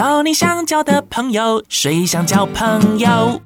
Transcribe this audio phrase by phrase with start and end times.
[0.00, 3.42] 交你想交的朋友，谁想交朋友？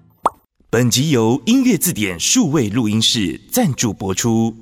[0.71, 4.55] 本集由音乐字典数位录音室赞助播出。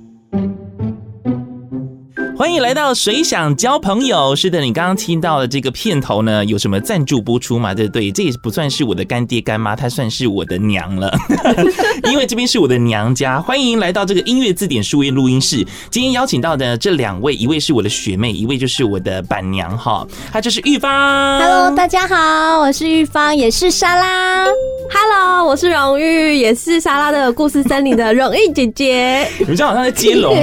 [2.35, 4.35] 欢迎来到谁想交朋友？
[4.35, 7.75] 是的，你刚刚听到的这个片头呢，有什么赞助播出吗？
[7.75, 11.15] 对对，这也不算是我的干爹干妈，他算是我的娘了，
[12.11, 13.39] 因为这边是我的娘家。
[13.39, 15.63] 欢迎来到这个音乐字典书院录音室。
[15.91, 21.39] 今天邀请到的这两位，一位是我的学妹，一位就是我的板娘哈，她就是玉芳。
[21.39, 24.45] Hello，大家好，我是玉芳，也是莎拉。
[24.91, 29.27] Hello，我是荣誉，也是莎拉的故事森林的荣誉姐姐。
[29.39, 30.35] 你们这样好像在接龙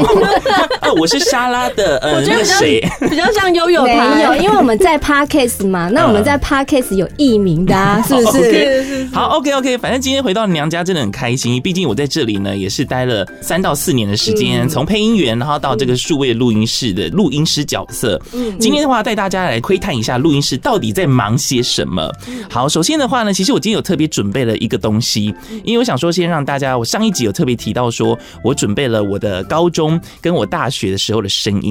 [0.82, 1.89] 哦， 我是莎拉的。
[1.98, 3.84] 呃，我觉得谁比较像悠悠？
[3.84, 8.42] 没有，因为我们在 Podcast 嘛， 那我们在 Podcast 有艺名的啊，是不是？
[8.42, 9.14] 是是是。
[9.14, 18.20] 好，OK OK，反正今天回到娘家真的很开心，毕竟我在这里呢也是待了三到四年的时间，从配音员然后到这个数位录音室的录音师角色。
[18.32, 22.10] 嗯，今天的话带大家来窥探一下录音室到底在忙些什么。
[22.48, 31.69] 好，首先的话呢，其实我今天有特别准备了一个东西，因为我想说先让大家，我上一集有特别提到说我准备了我的高中跟我大学的时候的声音。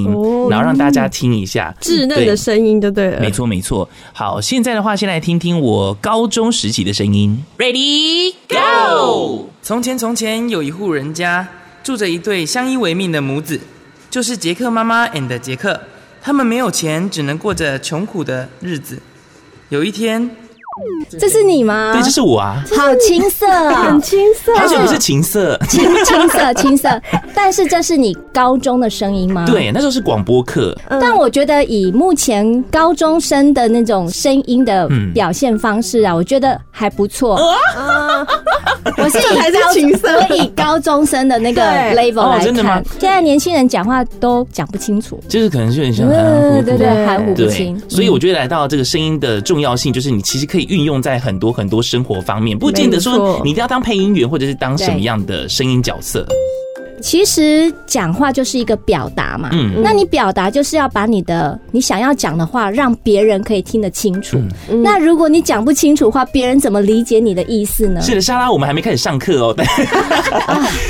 [0.50, 3.20] 然后让大家听一下稚嫩的声音，就对了。
[3.20, 3.88] 没错，没错。
[4.14, 7.44] 好，现在的话，先来听听我高中时期的声音。
[7.58, 9.50] Ready go！
[9.62, 11.48] 从前，从前有一户人家，
[11.84, 13.60] 住着一对相依为命的母子，
[14.10, 15.80] 就是杰克妈妈 and 杰克。
[16.22, 19.02] 他们没有钱，只能过着穷苦的日子。
[19.70, 20.30] 有一天。
[21.18, 21.92] 这是你吗？
[21.94, 22.64] 对，这是我啊。
[22.76, 24.56] 好青涩啊，很青涩。
[24.58, 27.02] 而且不是情色，青青涩青涩。
[27.34, 29.46] 但是这是你高中的声音吗？
[29.46, 30.78] 对，那时候是广播课。
[30.88, 37.36] 但我觉得以目前高中生的那种声音的表现方式啊，我觉得还不错。
[37.76, 38.26] 啊，
[38.98, 41.62] 我是以高情色，我以高中生的那个
[41.96, 42.84] level 来看。
[43.00, 47.82] 现在年轻人讲话都讲不清楚，就是可能就很像含糊，对对，含糊不清。
[47.88, 50.69] 所以我觉得来到这个声音的重要性，就是你其实可以。
[50.70, 56.26] 运用在很多很多生活方面，不见得说你一定要当配音员，或者是当什么样的声音角色。
[57.02, 64.38] 其实讲话就是一个表达嘛，嗯，那你表达就是要把你的你想要讲的话让别人可以听得清楚。
[64.70, 68.02] 嗯、那如果你讲不清楚的话，别人怎么理解你的意思呢？
[68.02, 69.54] 是的，莎拉，我们还没开始上课哦。
[69.54, 69.66] 对，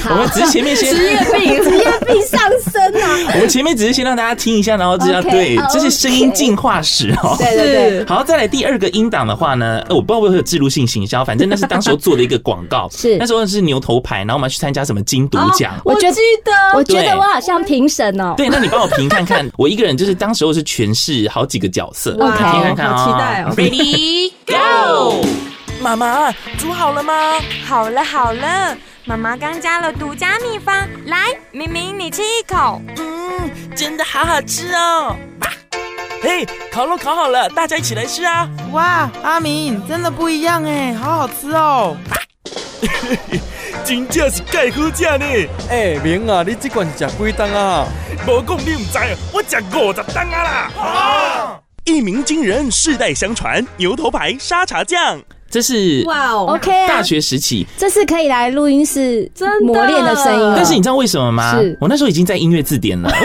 [0.10, 2.40] 我们只是前面先职业病，职业病上
[2.72, 3.32] 升啊。
[3.36, 7.36] 我们前面只是先让大家听一下，然后知道 Okay, 对，这是声音进化史哦。
[7.38, 8.06] 对对对。
[8.06, 15.74] 好，再来第二个音档的话呢，呃，我不知道会不会有置入性行销，反正那是当时候做的一个广告，是那时候是牛头牌，然后我们要去参加什么金读奖。
[15.84, 18.34] 我记得，我觉得我好像评审哦。
[18.38, 19.50] 对，那你帮我评看看。
[19.58, 22.98] 我一个人就是当时候是诠释好几个角色，我听看看啊。
[22.98, 23.54] 好期待哦！
[23.58, 25.26] Ready go！
[25.82, 27.14] 妈妈煮好了吗？
[27.66, 31.18] 好了好了，妈妈刚加了独家秘方，来，
[31.52, 32.82] 明明你吃一口。
[32.98, 35.16] 嗯，真的好好吃哦。
[36.22, 38.50] 嘿，烤肉烤好了，大家一起来吃啊！
[38.74, 41.96] 哇，阿明真的不一样哎，好好吃哦。
[43.90, 45.26] 真正是介好食呢！
[45.68, 47.88] 哎、欸，明啊，你即罐是食几担啊？
[48.28, 49.00] 无讲你唔知，
[49.34, 50.72] 我食五十担啊啦！
[50.80, 59.28] 啊一鸣惊人，世代相传，牛头牌沙茶酱，这是哇哦，OK，大学时期，这是可以来录音室
[59.62, 60.54] 磨练的声音。
[60.56, 61.58] 但是你知道为什么吗？
[61.58, 63.10] 是我那时候已经在音乐字典了。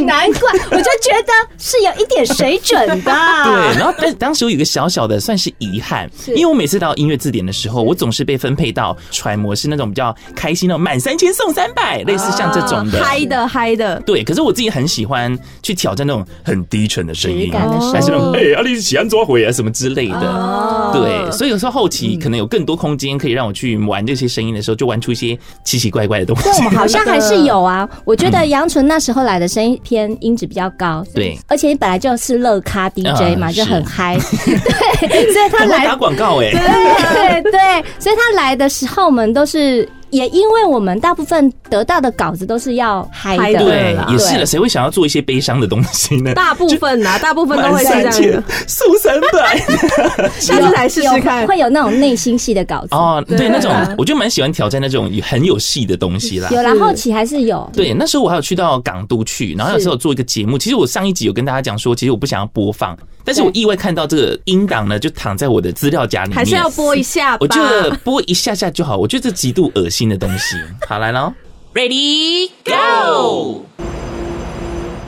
[0.00, 3.12] 难怪，我就觉得是有一点水准的。
[3.44, 14.00] 对，然后但当时我有一个小小的算是遗憾，因为我每次到音乐字典的时候，我总是被分配到揣摩是那种比较开心的，满三千送三百，类似像这种的嗨的嗨的。
[14.00, 17.52] 对，可是我自己很喜欢去挑战那种很低沉的声音，
[17.92, 20.90] 还是那种哎，阿丽喜欢抓回啊什么之类的。
[20.92, 26.42] 对，所以有时候后期可能有更多空间可以让我去玩这些声音的时候，就玩出一些奇奇怪怪的东西。
[26.44, 27.88] 对，我们好像还是有啊。
[28.04, 29.78] 我觉得杨纯那时候来的声音。
[29.88, 39.88] 偏音质比较高，对，而且你本来就是乐咖 DJ 嘛，就很嗨， 对，所以他来打广告哎，对对对，所以他来的时候，我们都是。
[40.10, 44.46] 也因为我们大部分得到的稿子都是要嗨的，对，也是的。
[44.46, 46.32] 谁会想要做一些悲伤的东西呢？
[46.34, 48.42] 大部分呐， 大部分都会是这样。
[48.66, 49.58] 送三百，
[50.40, 51.46] 下次来试试看。
[51.46, 56.48] 会有那种内心戏的稿子哦，对，那种我就蛮喜欢挑战那种很有戏的东西啦。
[56.50, 57.68] 有啦，后期还是有。
[57.74, 60.56] 对，那时候我还有去到港都去，然后有时候做一个节目。
[60.56, 67.38] 其实我上一集有跟大家讲说，其实我不想要播放，但是我意外看到这个音档呢，就躺在我的资料夹里面，还是要播一下吧。
[67.40, 69.97] 我觉得播一下下就好，我觉得这极度恶心。
[69.98, 70.54] 新的东西，
[70.86, 71.34] 好来喽
[71.74, 73.66] ，Ready Go！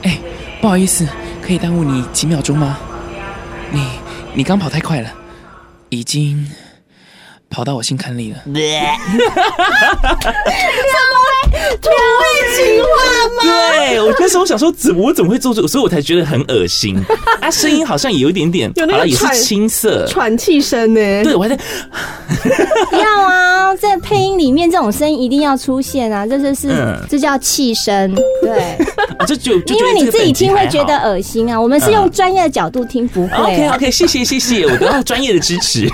[0.03, 0.19] 哎，
[0.59, 1.07] 不好意思，
[1.41, 2.77] 可以耽误你几秒钟吗？
[3.71, 3.87] 你
[4.33, 5.09] 你刚跑太快了，
[5.87, 6.45] 已经
[7.51, 8.39] 跑到我心坎里了。
[8.47, 8.55] 什么
[11.81, 12.23] 土味
[12.55, 12.87] 情话
[13.35, 13.39] 吗？
[13.43, 15.67] 对，我那时候想说，怎么我怎么会做这个？
[15.67, 16.97] 所以我才觉得很恶心。
[17.41, 21.23] 啊，声音好像也有一点点，有那个也是青涩喘气声呢。
[21.23, 21.59] 对，我还在
[22.97, 26.69] 要啊，在配音里面这种声音一定要出现啊，这就是
[27.09, 28.15] 这叫气声。
[28.41, 28.77] 对，
[29.27, 31.59] 这就因为你自己听会觉得恶心啊。
[31.59, 33.37] 我们是用专业的角度听，不会。
[33.37, 35.89] OK OK，谢谢谢谢，我得到专业的支持。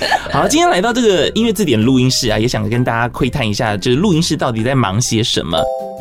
[0.30, 5.60] 好，今天来到这个音乐字典录音室啊，也想跟大家窥探一下，就是录音室到底在忙些什么。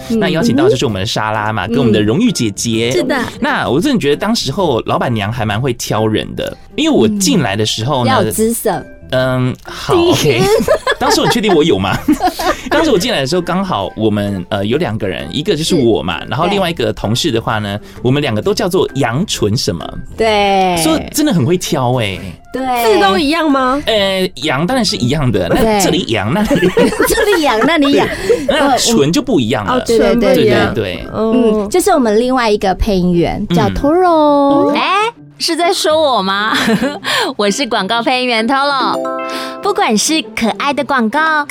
[0.10, 2.92] 嗯、那邀请到就是我们的莎拉嘛，嗯、跟我们的荣誉姐姐。
[2.92, 3.16] 是的。
[3.40, 8.84] 那我真的觉得当时候老板娘还蛮会挑人的，因为我进来的时候呢，要有姿色。
[9.12, 10.42] 嗯，好，OK。
[11.00, 11.98] 当时我确定我有吗？
[12.70, 19.88] 当时我进来的时候，刚好我们呃有两个人，一个就是我嘛，然后另外一个同事的话呢，我们两个都叫做杨纯什么？
[20.18, 22.22] 对，说真的很会挑哎、欸。
[22.52, 23.82] 对，字都一样吗？
[23.86, 26.70] 呃，杨当然是一样的，那这里杨，那里
[27.08, 28.08] 这里杨，那里杨，
[28.48, 29.80] 那纯就不一样了。
[29.86, 34.74] 对对对对对，嗯，就是我们另外一个配音员叫 Toro。
[34.76, 35.19] 哎。
[35.40, 36.54] 是在说我吗？
[37.38, 39.00] 我是广告配音员 Tolo。
[39.62, 41.46] 不管是可爱的广告，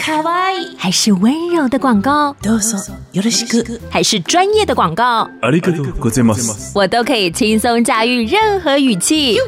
[0.76, 2.37] 还是温柔的广告，
[3.88, 5.29] 还是专业的广告，
[6.75, 9.38] 我都可以轻松驾驭任何语气。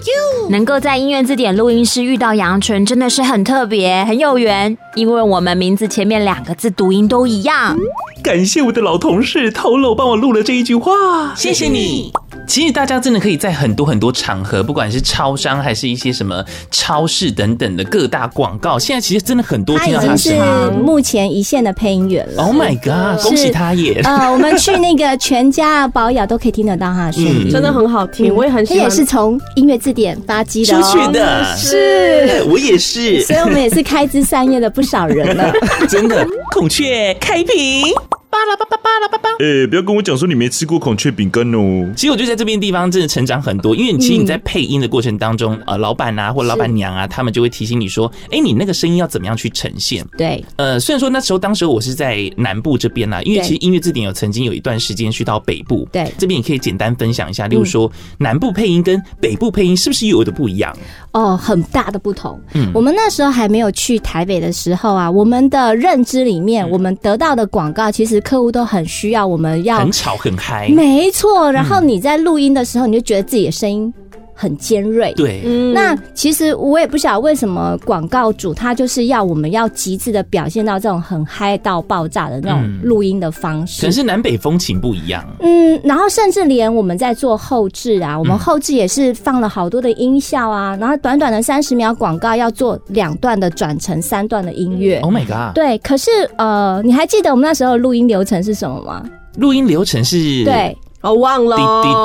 [0.49, 7.77] 能够在音乐字典录音室遇到杨纯，真的是很特别，很有缘，因为我们名字前面两个字读音都一样。
[8.23, 12.13] 感谢我的老同事 Tolo 帮我录了这一句话，谢谢你。
[12.51, 20.35] 其实大家真的可以在很多很多场合，不管是超商还是一些什么超市等等的各大广告，现在其实真的很多听到他是
[20.73, 22.43] 目前一线的配音员了。
[22.43, 23.23] Oh my god！
[23.23, 28.81] 恭喜他也呃，我们去那个全家保养都可以听得到他的声音，真的很好听，我也很喜欢。
[28.81, 35.53] 他也是从音乐字典发迹的出去的，是我也是，所以我们也是开枝散叶的不少人了。
[35.89, 37.85] 真的，孔雀开屏。
[38.31, 39.29] 巴拉巴巴巴拉巴巴！
[39.41, 41.91] 哎，不要跟我讲说你没吃过孔雀饼干哦。
[41.97, 50.07] 其实我就在这边地方真的成长很多，因为其实你在配音的过程当中，呃，老板啊或老板娘啊，他们就会提醒你说，哎，你那个声音要怎么样去呈现？
[50.17, 60.73] 对，呃，虽然说那时候当时我是在南部这边啦，因为其实音乐字典有曾经有一段时间去到北部，对，这边也可以简单分享一下，例如说南部配音跟北部配音是不是有的不一样？
[61.13, 62.41] 哦，很大的不同。
[62.55, 68.20] 嗯，我们那时候还没有去台北的时候啊，我们的认知里面，我们得到的广告其实。
[68.21, 71.51] 客户都很需要，我们要很吵很嗨，没错。
[71.51, 73.93] 然后你在录音的时候，你就觉得自己的声音
[74.41, 75.13] 很尖锐。
[75.13, 75.43] 对，
[75.75, 83.83] 那其实我也不晓得为什么广告主他就是要我们要极致的表现到这种很嗨到爆炸的那种录音的方式。
[83.83, 85.23] 可能是南北风情不一样。
[85.41, 95.01] 嗯，然后甚至连我们在做后置啊，我们后置也是放了好多的音效啊，然后短短的三十秒广告要做两段的转成三段的音乐。
[95.01, 95.55] Oh my god！
[95.55, 99.05] 对，可是呃，你还记得我们那时候录音流程是什么吗？
[99.37, 100.45] 录音流程是？
[100.45, 100.75] 对。
[101.03, 101.57] 我忘了，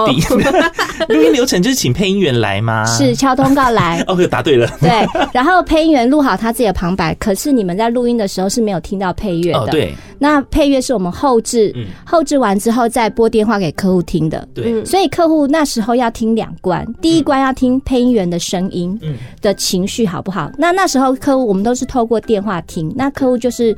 [0.08, 0.34] 滴滴滴。
[1.14, 2.86] 录音流程就是请配音员来吗？
[2.86, 4.04] 是敲通告来。
[4.08, 4.70] 哦，答对了。
[4.80, 9.60] 对，然后配音员录好他自己的旁白，可是你们在录音的时候是没有听到配乐的。
[9.60, 9.94] 哦，对。
[10.18, 11.76] 那配乐是我们后置，
[12.06, 14.48] 后置完之后再拨电话给客户听的。
[14.54, 14.84] 对。
[14.86, 18.98] 所以客户那时候要听两关，第一关要听配音员的声音，
[19.42, 20.50] 的情绪好不好？
[20.58, 23.76] 那那时候客户我们都是透过电话听，那客户就是。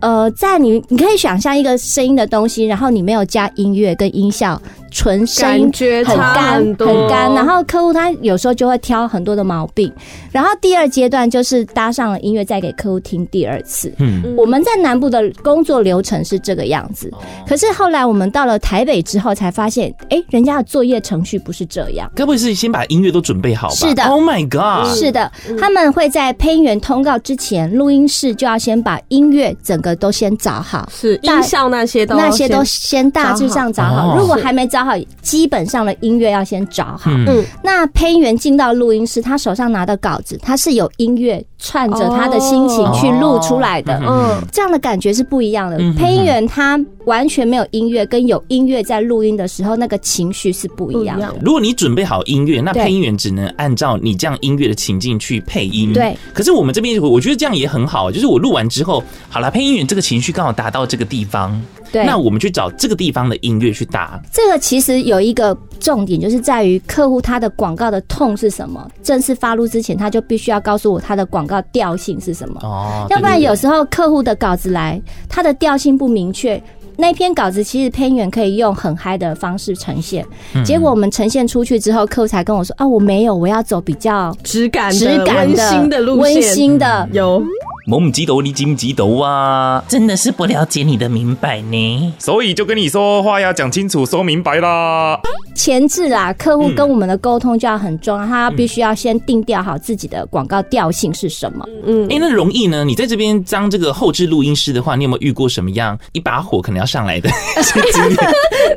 [0.00, 4.60] 呃，在你你可以想象一个声音的东西，然后你没有加音乐跟音效。
[4.96, 5.70] 纯声音
[6.06, 6.74] 很干很
[7.06, 9.92] 干，然后客户他有时候就会挑很多的毛病，
[10.32, 13.92] 然后第二阶段就是搭上了音乐再给客户听第二次。
[13.98, 17.12] 嗯，我们在南部的工作流程是这个样子，
[17.46, 22.10] 可是后来我们到了台北之后才发现，哎，人家的作业程序不是这样。
[22.14, 23.74] 该不会是先把音乐都准备好吧？
[23.74, 25.30] 是的，Oh my God，是的，
[25.60, 34.85] 他们会在配音员通告之前，录音室就要先把音乐整个都先找好，是音效那些都那些都先大致上找好，如果还没找好。
[35.22, 37.10] 基本上的音乐要先找好。
[37.10, 43.98] 嗯，那配音员进到录音室，他手上拿的稿子，他是有音乐串着他的心情去录出来的。
[44.06, 45.78] 嗯，这样的感觉是不一样的。
[45.96, 51.34] 配音员他完全没有音乐，跟有音乐在录音的时候，那个情绪是不一样的。
[51.40, 55.92] 如果你准备好音乐，那配音员只能按照你这样音乐的情境去配音。
[55.92, 56.16] 对。
[56.32, 61.60] 可是我们这边，我觉得这样也很好，就是我录完之后，好了，配音员这个情绪刚好达到这个地方。
[61.92, 64.20] 对，那我们去找这个地方的音乐去搭。
[64.32, 68.90] 这个其实有一个重点，就是在于客户他的广告的痛是什么。
[69.02, 72.60] 正式发录之前，他就必须要告诉我他的广告调性是什么。
[72.62, 76.62] 哦，要不然有时候客户的稿子来，他的调性不明确。
[76.98, 80.24] 那篇稿子其实偏远可以用很嗨的方式呈现，
[80.64, 87.42] 结果我们呈现出去之后，客户才跟我说啊，我没有，我要走比较质感、质感的、温馨的路线，温馨的有。
[87.88, 89.80] 我唔知道你知唔知道啊？
[89.86, 95.20] 真的是不了解你的明白呢，所以就跟你说话要讲清楚、说明白啦。
[95.54, 101.64] 前置啊，客户跟我们的沟通就要很重要，他必须要先定调好自己的广告调性是什么。
[101.86, 102.84] 嗯，哎、欸，那容易呢？
[102.84, 107.30] 你在这边当这个后置录音师的话，你有没有遇过什么样一把火可能要上来的
[107.62, 108.16] 经验？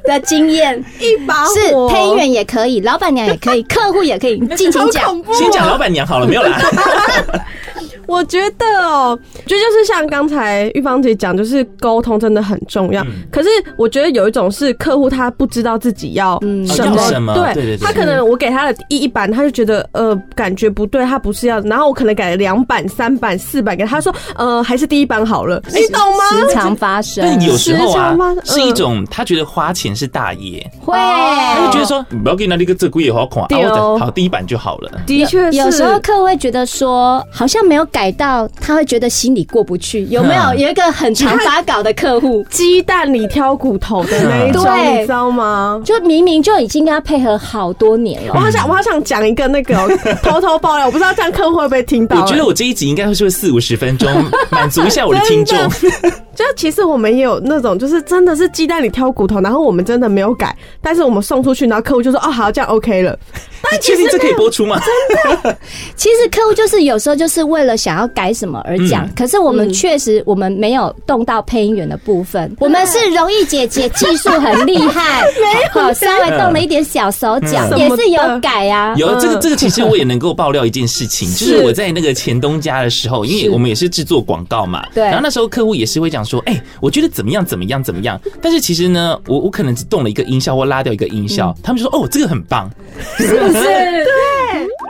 [0.03, 5.19] 的经验一把火，是配音员也可以，老板娘也可以，客户也可以， 尽情讲。
[5.33, 6.61] 先讲老板娘好了，没有啦。
[8.09, 13.05] 我觉得哦，就就是像刚才玉芳姐讲，就是沟通真的很重要。
[13.31, 26.47] 可是我觉得有一种是客户他不知道自己要什么，对，对对对，他可能我给他的第一版，他就觉得呃感觉不对，他不是要，然后我可能改了两版、三版、四版给他说，呃还是第一版好了，你懂吗？
[26.47, 33.43] 时常发生，但有时候啊是一种他觉得花钱是大爷，会，他就觉得说你不要给那个这贵也好看，
[33.99, 34.89] 好第一版就好了。
[35.05, 37.98] 的确，有时候客户会觉得说好像没有改。
[37.99, 40.53] 改到他会觉得心里过不去，有没有？
[40.53, 44.63] 有一个很常发稿的客户， 鸡蛋里挑骨头的那一种，
[44.95, 45.81] 你知道吗？
[45.83, 48.31] 就明明就已经跟他配合好多年了。
[48.33, 49.75] 我好想，我好想讲一个那个
[50.23, 52.21] 偷偷爆料，我不知道这样客户会不会听到。
[52.21, 54.09] 我觉得我这一集应该会是四五十分钟，
[54.49, 55.57] 满足一下我的听众。
[56.39, 63.19] 就其实我们也有那种，就是真的是鸡蛋里挑骨头，然后我们真的没有改，但是我们送出去，然后客户就说：“哦，好，这样 OK 了。
[63.61, 64.79] ”但确定这可以播出吗？
[64.79, 65.57] 真的，
[65.97, 75.21] 其实客户就是有时候就是为了想要改什么而讲，可是我们确实我们没有动到配音员的部分，我们是容易姐姐技术很厉害，
[75.75, 78.95] 没有稍微动了一点小手脚，也是有改啊。
[78.95, 92.69] 有这个这个，其实我也能够爆料一件事情，就是我在那个前东家的时候，因为我们也是制作广告嘛，对，然后那时候客户也是会讲说，哎，我觉得怎么样怎么样怎么样，但是其实呢，我我可能只动了一个音效或拉掉一个音效，他们就说，哦，这个很棒。
[93.17, 94.11] 是不是， 对。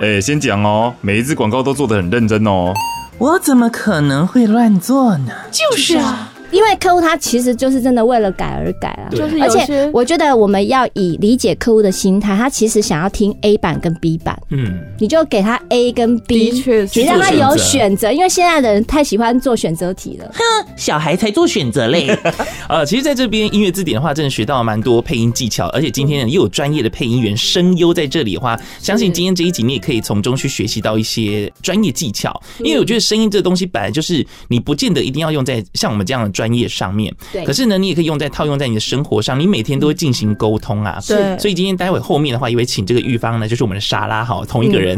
[0.02, 2.74] 哎、欸，先讲哦，每一支广告都做得很认真哦。
[3.18, 5.34] 我怎么可能会乱做呢？
[5.52, 6.29] 就是啊。
[6.52, 16.52] 因为客户他其实就是真的为了改而改啊，就是而且我觉得我们要以理解客户的心态，他其实想要听 A 版跟 B 版，嗯，你就给他 A 跟 B，
[16.96, 22.18] 你让他有选择，因为现在的人太喜欢做选择题了，哼，小孩才做选择嘞。
[22.68, 36.39] 呃，其实在这边音乐字典的话，真的学到了蛮多配音技巧，而且今天又有专业的配音员声优在这里的话，相信今天这一集你也可以从中去学习到一些专业技巧，因为我觉得声音这东西本来就是你不见得一定要用在像我们这样的。
[36.40, 44.98] 专业上面，对，可是呢，你也可以用在套用在你的生活上，你每天都会进行沟通啊，对，所以今天待会后面的话，也会请这个玉芳呢，就是我们的莎拉哈，同一个人，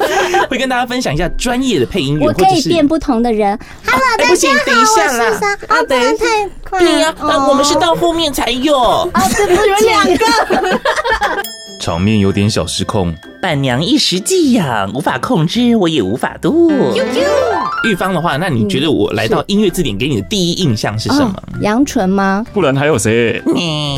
[0.50, 3.58] 会跟大家分享一下专业的配音员，我可以变不同的人。
[3.86, 7.14] Hello，大家好，不行，等一下啦，啊，等太快，对呀，
[7.48, 10.80] 我们是到后面才有，啊，对不起， 有两个，
[11.80, 16.70] 场面有点小失控，伴娘一时寄养，无法控制，我也无法度。
[17.84, 21.34] 玉芳的话，那你觉得我来到音乐字典给你的第一印象是什么？
[21.60, 22.46] 杨纯吗？
[22.52, 23.42] 不然还有谁？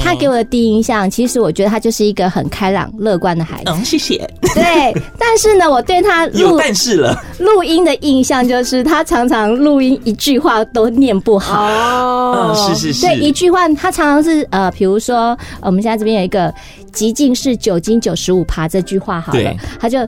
[0.03, 3.65] 他给我的第一印象，其实我觉得他就是一个很开朗、乐观的孩子。
[3.67, 4.17] 嗯，谢谢。
[4.55, 7.15] 对，但是呢，我对他录但是了。
[7.39, 11.67] 录音的印象就是他常常录音一句话都念不好。
[11.67, 13.07] 哦，是是是。
[13.07, 16.51] 对，一句话他常常是呃，比如说我们现在这边有一个
[16.91, 19.99] 极尽是酒精九十五趴这句话好了，他就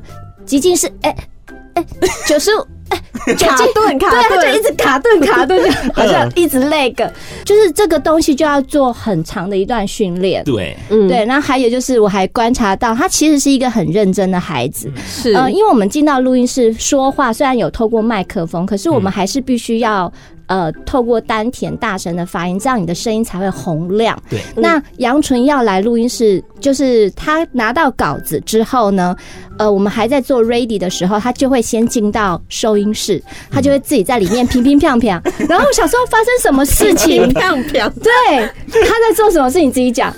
[0.45, 1.17] 极尽是哎
[1.75, 1.85] 哎
[2.27, 2.67] 九十五。
[3.37, 7.13] 卡顿，卡顿，对，他就一直卡顿， 卡顿，好像一直那个，
[7.45, 10.45] 就是这个东西就要做很长的一段训练。
[10.45, 11.25] 对，嗯，对。
[11.25, 14.89] 那还有就是，我还观察到他其实是一个很认真的孩子。
[15.05, 20.13] 是，呃，因为我们进到录音室说话，虽然有透过麦克风，可是我们还是必须要。
[20.47, 24.17] 呃，透过丹田大声的发音，这样你的声音才会洪亮。
[24.31, 29.17] 对，那杨纯要来录音室，就是他拿到稿子之后呢，
[29.59, 35.21] 呃，我们还在做 ready 的时候，他就会先进到收音室，他就会自己在里面乒乒乓乓。
[35.49, 37.23] 然后我想说发生什么事情？
[37.35, 37.91] 乓乓。
[38.03, 39.69] 对，他在做什么事情？
[39.69, 40.13] 你自己讲。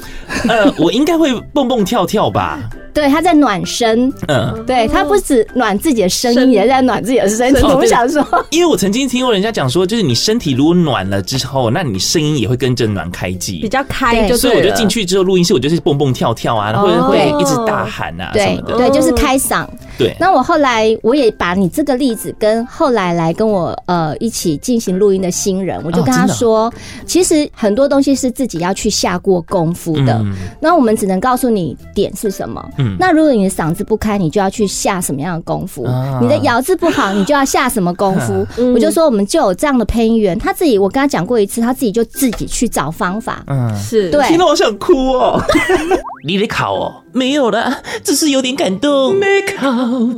[0.49, 2.59] 呃，我应该会蹦蹦跳跳吧。
[2.93, 7.63] 对，他在暖身，嗯，对，他不止暖自己的声音，也在暖自己的身体。
[7.63, 19.67] 我想说， 因为我曾经听过人家讲说，就是你身体如果暖了之后，那你声音也会跟着暖开机，比较开，就所以我就进去之后录音室，我就是蹦蹦跳跳啊，或者会一直大喊啊什么的，对，就是开嗓。
[19.99, 20.17] 对。
[20.21, 26.73] 那我后来我也把你这个例子跟后来来跟我呃一起进行录音的新人，我就跟他说，哦、
[27.05, 30.15] 其实很多东西是自己要去下过功夫的。
[30.21, 32.65] 嗯、那我们只能告诉你点是什么。
[32.79, 32.97] 嗯。
[32.99, 35.85] 那如果你的嗓子不开，你就要去下什么样的功夫？
[35.85, 38.47] 啊、你的咬字不好，你就要下什么功夫？
[38.57, 43.43] 嗯、我就说我们就有这样的配音员，他自己我跟他讲过一次，他自己就自己去找方法。
[43.49, 44.29] 嗯，是对。
[44.29, 45.43] 听到我想哭哦。
[46.27, 46.95] 你得考哦。
[47.13, 49.15] 没有啦，只是有点感动。
[49.15, 49.67] 没考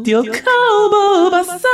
[0.04, 0.30] 就考
[0.90, 1.68] 不巴塞。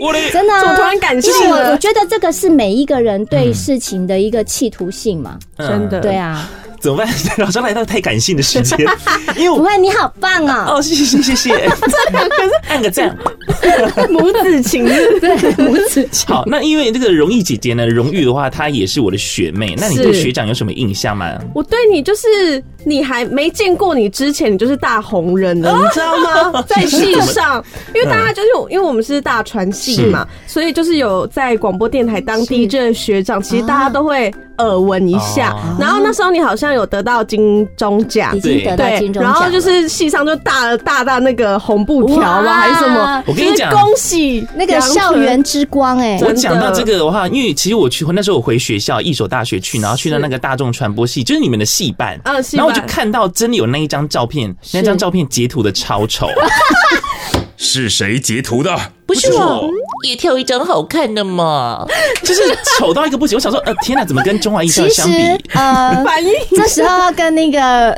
[0.00, 6.48] 我的真的、啊，我突然感谢我，我觉得这个是每一个人对事情的一个企图性嘛，嗯、真的，对啊。
[6.80, 7.08] 怎么办？
[7.38, 8.78] 老张来到太感性的时间，
[9.36, 10.66] 因为我不会，你好棒啊！
[10.68, 13.16] 哦，谢谢谢谢谢谢， 可是按个赞，
[14.10, 16.26] 母子情对母子情。
[16.28, 19.74] 好，那因为这个荣誉姐姐呢，荣誉的话，她也是我的学妹。
[19.78, 21.32] 那你对学长有什么印象吗？
[21.54, 26.16] 我对你就是你还没见过你之前，你就是大红人了，你知道
[26.52, 26.62] 吗？
[26.68, 27.62] 在戏上，
[27.94, 34.32] 因为大家就是因为我们是大传系嘛，所以就是有在广播电台当 DJ 的学长，其实大家都会。
[34.58, 42.54] 耳闻一下，哦、然后那时候你好像有得到金钟奖，已经得到金钟奖，然后就是戏上就大大大那个红布条吗？
[42.60, 43.20] 还是什么？
[43.26, 46.24] 我跟你讲，恭喜那个校园之光哎、欸！
[46.24, 56.26] 我讲到这个的话，因为其实我去那时候我回学校一所大学去，然后去到那个大众传播系，就是你们的系办，嗯，然后我就看到真的有那一张照片，那张照片截图的超丑。
[57.56, 58.76] 是谁截图的？
[59.06, 59.70] 不是我，
[60.06, 61.86] 也挑一张好看的嘛。
[62.22, 62.42] 就是
[62.76, 65.16] 丑到一个不行，我想说，呃，天哪，怎么跟中华一校相比？
[65.52, 67.96] 呃， 反应这时候要跟那个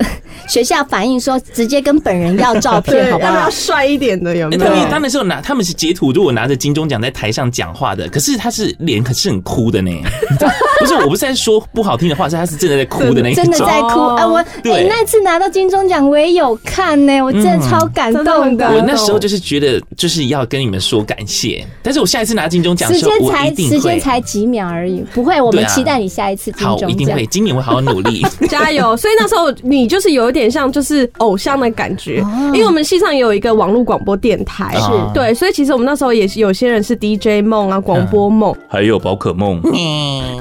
[0.49, 3.35] 学校反映说，直接跟本人要照片，好不好？
[3.35, 4.65] 要帅一点的有没有？
[4.65, 9.91] 他们当然是有拿，他们是截图，如果拿着金钟奖在台上讲话的，可是他是脸可是很哭的呢。
[10.81, 14.15] 不是，我不是在说不好听的话，是他是真的在哭的那一种，真的在哭。
[14.15, 18.67] 哎，我你那次拿到金钟奖，我也有看呢，我真的超感动的。
[18.69, 21.67] 我那时候就是觉得，就是要跟你们说感谢。
[21.83, 23.77] 但是我下一次拿金钟奖时候，我一定会。
[23.77, 25.41] 时间才几秒而已，不会。
[25.41, 26.89] 我们期待你下一次金钟奖。
[26.89, 27.27] 好，一定会。
[27.27, 28.97] 今年会好好努力， 加油。
[28.97, 35.35] 所以那时候你就是有一点像就是偶像的感觉，因为我们系上也有一个网络广播电台，是对。
[35.35, 39.61] 所以其实我们那时候也是有些人是 DJ 梦啊，广播梦，还有宝可梦。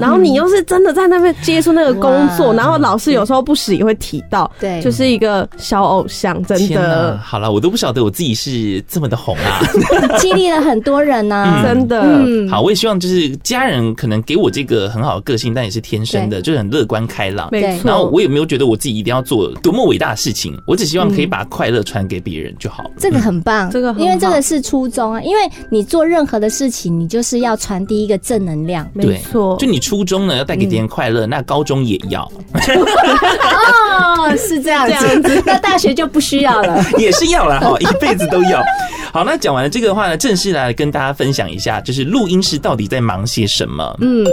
[0.00, 7.18] 然后你又是真的在那边接触那个工作，然后老师有时候不时也会提到，对，就是一个小偶像，真的。
[7.22, 9.60] 好了，我都不晓得我自己是这么的红啊，
[10.18, 12.04] 激励了很多人呢，真的。
[12.50, 17.48] 好，我也希望就是家人可能给我这个很好的个性，但也是天生的，就是很乐观开朗。
[17.50, 17.88] 没错。
[17.88, 22.90] 然后我也没有觉得我自己一定要做多么伟大的事情，我只希望可以把快乐传给别人就好。
[22.98, 28.88] 这个很棒，这个因为这个是初衷啊，因为你做任何的事情，你就是要传递一个正能量。
[28.92, 32.22] 没错，就你初中呢要带给别人快乐，那高中也要。
[32.52, 34.88] 哦， 是这样
[35.22, 38.62] 子，那大学就不需要了， 也是要了哈，一辈子都要。
[39.12, 43.96] 好，那讲完了这个的话呢，正式来跟大家分享一下，就是录音师到底在忙些什么？
[44.00, 44.24] 嗯。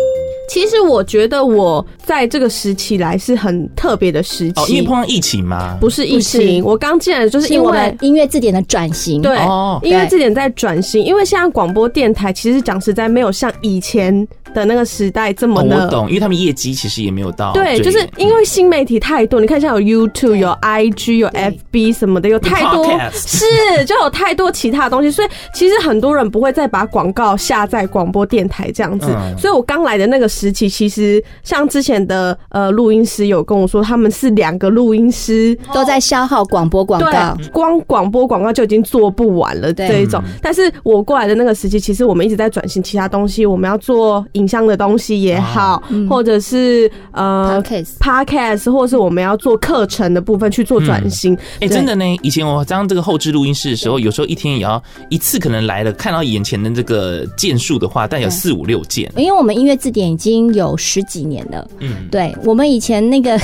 [0.50, 5.78] 其实我觉得我在这个时期来是很特别的时期，哦，因为碰到疫情吗？
[5.80, 9.38] 不是疫情，我刚进来就是因为音乐字典的转型，对，
[9.82, 29.08] 音乐字典在转型，因为现在广播电台其实讲实在没有像以前的那个时代这么的，我懂，因为他们业绩其实也没有到，对，就是因为新媒体太多，你看像有 YouTube、有 IG、有 FB 什么的，有太多是就有太多其他的东西，所以其实很多人不会再把广告下在广播电台这样子，
[29.40, 30.30] 所以我刚来的那个。
[30.34, 40.22] 时期其实像之前的呃录音师有跟我说，他们是两个录音师都在消耗广播广告，光广播广告就已经做不完了这一种。
[40.42, 47.64] 但是我过来的那个时期，其实我们一直在转型其他东西，我们要做影像的东西也好，或者是呃
[48.00, 51.38] podcast，或者是我们要做课程的部分去做转型。
[51.60, 60.34] 哎，真的呢，以前我当这个后置录音室的时候，有时候一天也要一次，可能来了看到眼前的这个件数的话，但有四五六件，因为我们音乐字典已经。
[60.34, 63.38] 已经有十几年了，嗯，对，我们以前那个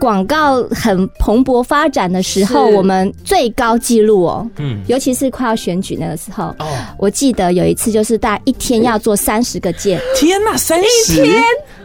[0.00, 6.66] 广告很蓬勃发展的时候，我们最高纪录哦，嗯，尤其是快要选举那个时候，哦，
[6.98, 11.22] 我记得有一次就是大家一天要做三十个件，天哪，三十？
[11.22, 11.42] 天。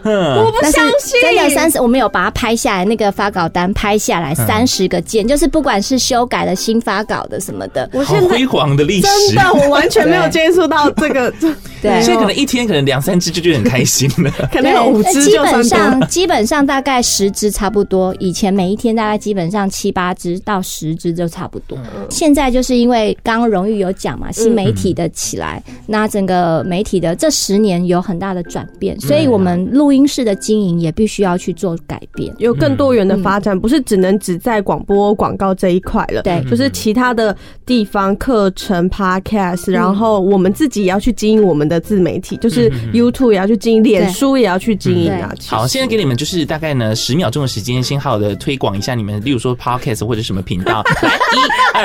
[0.07, 11.33] 我不相信，真的三十，我们有把它拍下来，那个发稿单拍下来三十个件，就是不管是修改的新发稿的什么的，我现在辉煌的历史，真的我完全没有接触到这个，
[11.81, 21.77] 对，现在可能一天可能两三只就觉得很开心了，可能有五支，基本上基本上大概十只差不多多，以前每一天大概基本上七八只到十只就差不多。
[22.09, 36.21] 现在就是因为刚刚荣誉有讲嘛，新媒体的起来，那整个媒体的这十年有很大的转变，所以我们录音室的经营也必须要去做改变，有更多元的发展，不是只能只在广播广告这一块了。
[36.23, 45.33] 对，就是其他的地方课程、Podcast，然后我们自己也要去经营我们的自媒体，就是 YouTube 也要去经营，脸书也要去经营啊。
[45.47, 50.83] 好，现在给你们就是大概呢十秒钟的时间，先好好的推广一下你们，例如说 Podcast 或者什么频道。
[51.01, 51.39] 来，一
[51.73, 51.83] 二，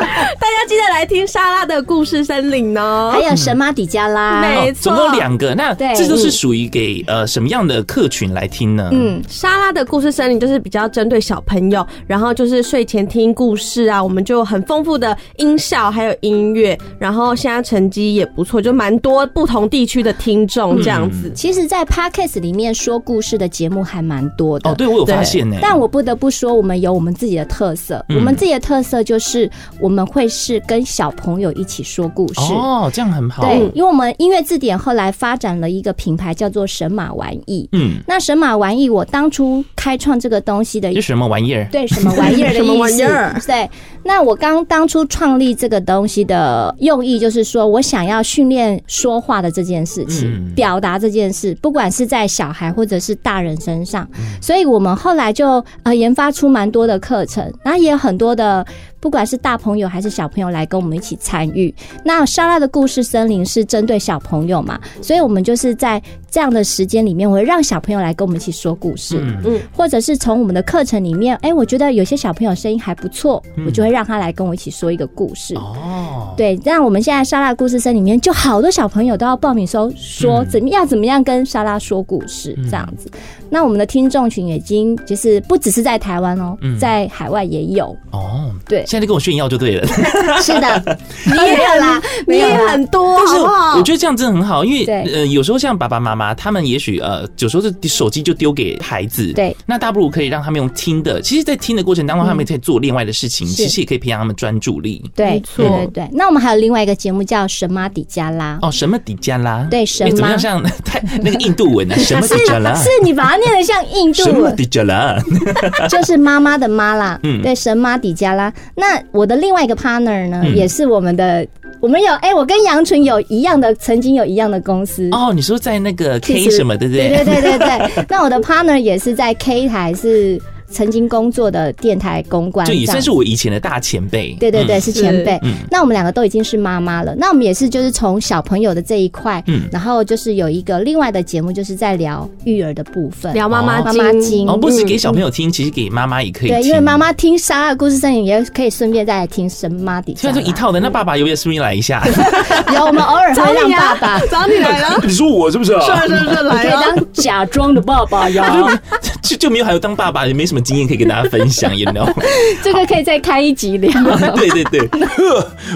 [0.00, 5.54] 大家记得来听莎拉的故事森林哦，还有神马底加拉，没错，总共两个。
[5.54, 8.88] 那这都是属于给呃什么样的客群来听呢？
[8.92, 21.30] 嗯，莎拉的故事森林就是比较针对小朋友，然后就是睡前听故事啊，我们就很丰富的音效还有音乐，然后现在成绩也不错，就蛮多不同地区的听众这样子。
[21.34, 25.56] 其实，在 Podcast 里面说故事的节目还蛮多的哦，对我有发现呢。
[25.60, 33.42] 但我不得不说，我们有我们自己的特色，我们自己的特色就是我们会是跟小朋友一起说故事哦，这样很好。
[33.44, 41.68] 对，因为我们音乐字典后来发展了一个品牌叫做神马玩意，嗯，那神马玩意，我当初开创这个东西的，是什么玩意儿？
[41.70, 42.64] 对，什么玩意儿的 意思？
[42.64, 43.40] 什么玩意儿？
[43.46, 43.68] 对，
[44.02, 54.08] 那我刚当初创立这个东西的用意，就是说我想要训练说话的这件事情，表达这件事，不管是在小孩或者是大人身上，
[54.40, 58.64] 所以我们后来就呃研发出蛮多的课程，然后也有很多的。
[59.00, 75.56] 不管是大朋友还是小朋友来跟我们一起参与，那莎拉的故事森林是针对小朋友嘛，所以我们就是在这样的时间里面，我会让小朋友来跟我们一起说故事，嗯，或者是从我们的课程里面，哎，我觉得有些小朋友声音还不错，我就会让他来跟我一起说一个故事。
[75.56, 83.10] 哦，对，那我们现在莎拉故事森林里面就好多小朋友都要报名说说怎么样怎么样跟莎拉说故事这样子。
[83.50, 88.84] 那我们的听众群已经就是不只是在台湾哦，在海外也有哦，对。
[88.86, 89.86] 现在就跟我炫耀就对了。
[90.42, 101.20] 是的， 你也有啦，你也很多，但是我觉得这样真的很好，因为呃，有时候像爸爸妈妈他们也许呃，有时候这手机就丢给孩子，对，那大不如可以让他们用听的。
[101.20, 105.02] 其实，在听的过程当中，他们可以做另外的事情，其实也可以培养他们专注力。
[105.14, 106.08] 对，对对对。
[106.12, 110.38] 那我们还有另外一个节目叫《神马底加拉》哦，什么迪加拉，对，神妈怎么样？
[110.38, 111.96] 像 太那个印度文呢？
[111.98, 114.24] 神妈底加拉，是你把它念得像印度
[114.72, 115.16] 加拉，
[115.88, 117.20] 就是妈妈的妈啦。
[117.22, 118.52] 嗯，对，神妈底加拉。
[118.74, 121.46] 那我的另外一个 partner 呢，嗯、也是我们的，
[121.80, 125.32] 我们有哎、欸，我跟杨纯有一样的，曾经有一样的公司哦。
[125.34, 127.08] 你说在那个 K 什么，对不对？
[127.08, 128.04] 对对对对对。
[128.08, 130.40] 那我的 partner 也是在 K 台是。
[130.72, 134.34] 曾经工作的电台公关，就也算是我以前的大前辈。
[134.40, 135.38] 对对对，是前辈。
[135.42, 137.14] 嗯，那我们两个都已经是妈妈了。
[137.16, 144.48] 那我们也是，就是从小朋友的这一块，嗯，然后就是有一个另外的节目，就是在聊育儿的部分，聊妈妈妈妈经。
[144.48, 146.48] 哦，不是给小朋友听，其实给妈妈也可以。
[146.48, 150.22] 对，因为妈妈听莎的故事森林，也可以顺便再来听神妈底下。
[150.22, 152.02] 现在就一套的，那爸爸有没有顺便来一下？
[152.74, 154.98] 有，我们偶尔会让爸爸找你来了。
[155.04, 155.72] 你说我是不是？
[155.72, 158.80] 是是是，来可以当假装的爸爸呀。
[159.22, 161.76] 就就没有还有当爸爸，也没什么经验可以跟大家分享。
[161.76, 162.10] ，you know？，
[162.62, 163.90] 这个可以再开一集聊。
[164.36, 164.88] 对对对，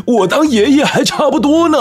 [0.04, 1.78] 我当爷爷还差不多呢。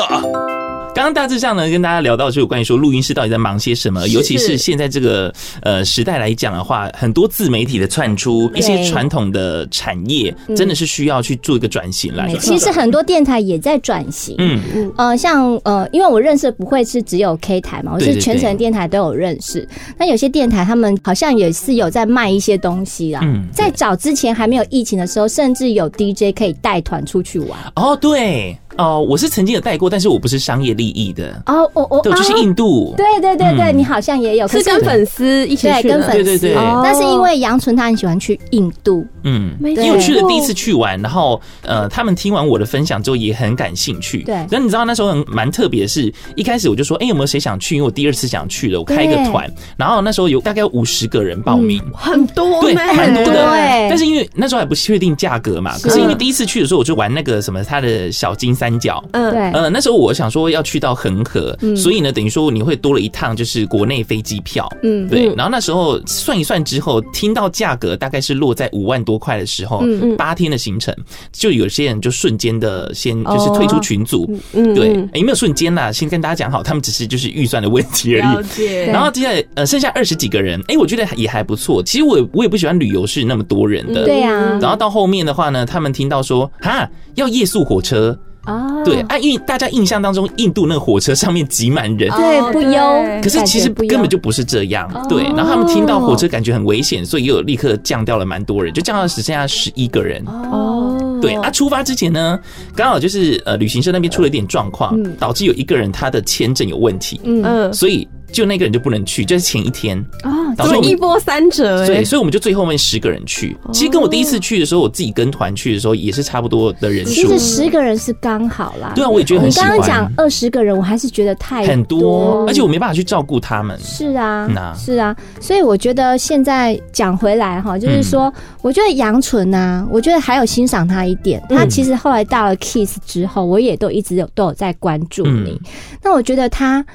[0.96, 5.32] 刚刚大致上呢，跟大家聊到就有关于说录音师到底在忙些什么，尤其是现在这个
[5.62, 12.34] 呃时代来讲的话，很多自媒体的窜出，一些传统的产业真的是需要去做一个转型来。
[12.38, 19.68] 其实很多电台也在转型，嗯嗯呃，像呃，因为我认识不会是只有 K 台嘛，我是全程电台都有认识。
[19.98, 23.20] 那有些电台他们好像也是有在卖一些东西啦。
[23.52, 27.60] 在早之前还没有疫情的时候，甚至有 DJ 可以带团出去玩。
[27.76, 28.58] 哦，对。
[28.78, 31.42] 哦，我是曾经有带过，但是我不是商业利益的。
[31.46, 32.94] 哦，我我对，就是印度。
[32.98, 36.24] 对对对对，你好像也有，是跟粉丝一起去，跟粉丝。
[36.24, 36.56] 对对对。
[36.84, 44.24] 但是因为杨纯他很喜欢去印度，嗯，因为我去了第一次去玩，然后呃，他们听完我的分享之后也很感兴趣。
[44.24, 44.36] 对。
[44.36, 47.76] 然后你知道那时候很蛮特别的是，一开始我就说，哎，有没有谁想去？
[47.76, 53.46] 因为我第二次想去了，我开一个团，然后那时候有大概有五十个人报名，很多，对，蛮多的。
[53.90, 59.52] 但是因为那时候还不确定价格嘛，可是因为第一次去的时候，我就玩那个什么他的小金三角，嗯，对。
[59.52, 65.34] 呃，那时候我想说要去到恒河，嗯、所以呢，等于说你会多了一趟就是国内飞机票，嗯，对。
[65.36, 70.96] 然后那时候算一算之后，听到价格大概是落在五万多块的时候，嗯八天的行程，
[71.32, 78.66] 就有些人就瞬间的先就是退出群组，嗯，对，也没有瞬间啦，先跟大家讲好，他们只是就是预算的问题而已。
[78.88, 81.82] 然后接下来呃剩下二十几个人，哎，我觉得也还不错。
[81.84, 84.58] 其实我我也不喜欢旅游是那么多人的，对呀。
[84.62, 88.18] 然后到后面的话呢，他们听到说哈要夜宿火车。
[88.46, 88.84] 啊。
[88.84, 93.22] 对啊，因为大家印象当中，印度那个火车上面挤满人，对，不优。
[93.22, 94.88] 可是其实根本就不是这样。
[95.10, 100.24] 对，然后他们听到火车感觉很危险，所以又有立刻降掉了蛮多人，就降到只剩下十一个人。
[100.26, 102.40] 哦，对啊，出发之前呢，
[102.76, 107.20] 刚好就是呃，旅行社那边出了一点状况，导致有一个人他的签证有问题。
[107.24, 108.08] 嗯，所以。
[108.36, 111.88] 就那个人就不能去，就是前一天啊，所以一波三折。
[111.88, 113.56] 对，所以我们就最后面十个人去。
[113.72, 117.12] 其实跟我第一次去的时候，我自己跟团去的时候也是差不多的人数。
[117.14, 118.92] 其实十个人是刚好啦。
[118.94, 119.70] 对啊，我也觉得很喜欢。
[119.70, 123.80] 你刚刚讲二十个人，我还是觉得太很多，而且我没办法去照顾他们。
[123.80, 131.42] 是啊，是啊，所以我觉得现在讲回来哈，就是说，我觉得杨纯呐，我觉得还有欣赏他一点。
[131.50, 135.58] 他其实后来到了 Kiss 之后，我也都一直有都有在关注你。
[136.04, 136.86] 那我觉得他。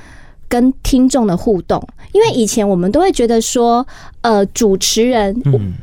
[0.51, 1.83] 跟听众的互动，
[2.13, 3.87] 因为以前我们都会觉得说，
[4.21, 5.35] 呃，主持人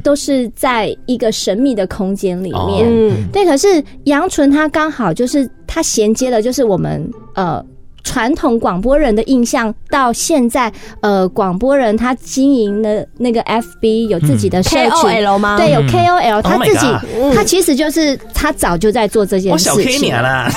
[0.04, 3.44] 都是在一个神秘的空间里面，嗯，对。
[3.46, 7.66] 可是杨纯他刚好就是他衔接了，就是我们呃。
[8.08, 15.58] 传统广播人的印象到现在，呃，广播人他经营的那个 FB 有自己的社群 KOL 吗？
[15.58, 16.88] 对，有 KOL，他自己，
[17.36, 19.84] 他其实就是他 早就在做这件事情。
[19.84, 20.50] 小 K 年啦，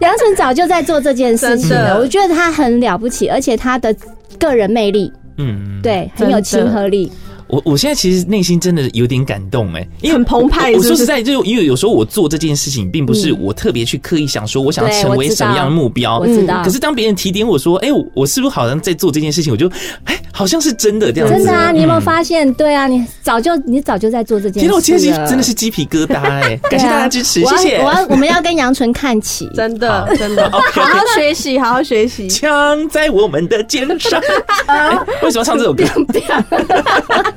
[0.00, 1.96] 杨晨早就在做这件事情了。
[2.00, 3.94] 我觉得他很了不起，而且他的
[4.36, 7.12] 个人魅力，嗯，对，很有亲和力。
[7.50, 10.72] 我我现在其实内心真的有点感动哎，因为很澎湃。
[10.72, 16.18] 我说实在，就因为有时候我做这件事情，并不是我特别去刻意想说我想要成为什么样的目标。
[16.18, 16.62] 我知道。
[16.64, 19.52] 可是当别人提点我说，哎，我是不是好像在做这件事情？
[19.52, 19.68] 我就
[20.04, 21.34] 哎，好像是真的这样子。
[21.34, 22.52] 真的啊，你有没有发现？
[22.54, 24.60] 对啊，你早就你早就在做这件事。
[24.60, 27.78] 其实我今天真的是鸡皮疙瘩 哎，感谢大家支持，谢谢。
[27.78, 32.28] 我要我们要跟杨纯看齐，真的真的， 好好学习，好好学习。
[32.28, 34.20] 枪在我们的肩上。
[35.22, 35.84] 为什么要唱这首歌？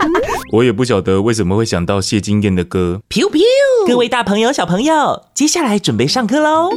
[0.54, 0.84] 我也不。
[0.84, 3.00] 晓得为什么会想到谢金燕的歌。
[3.88, 6.70] 各位大朋友、小朋友，接下来准备上课喽。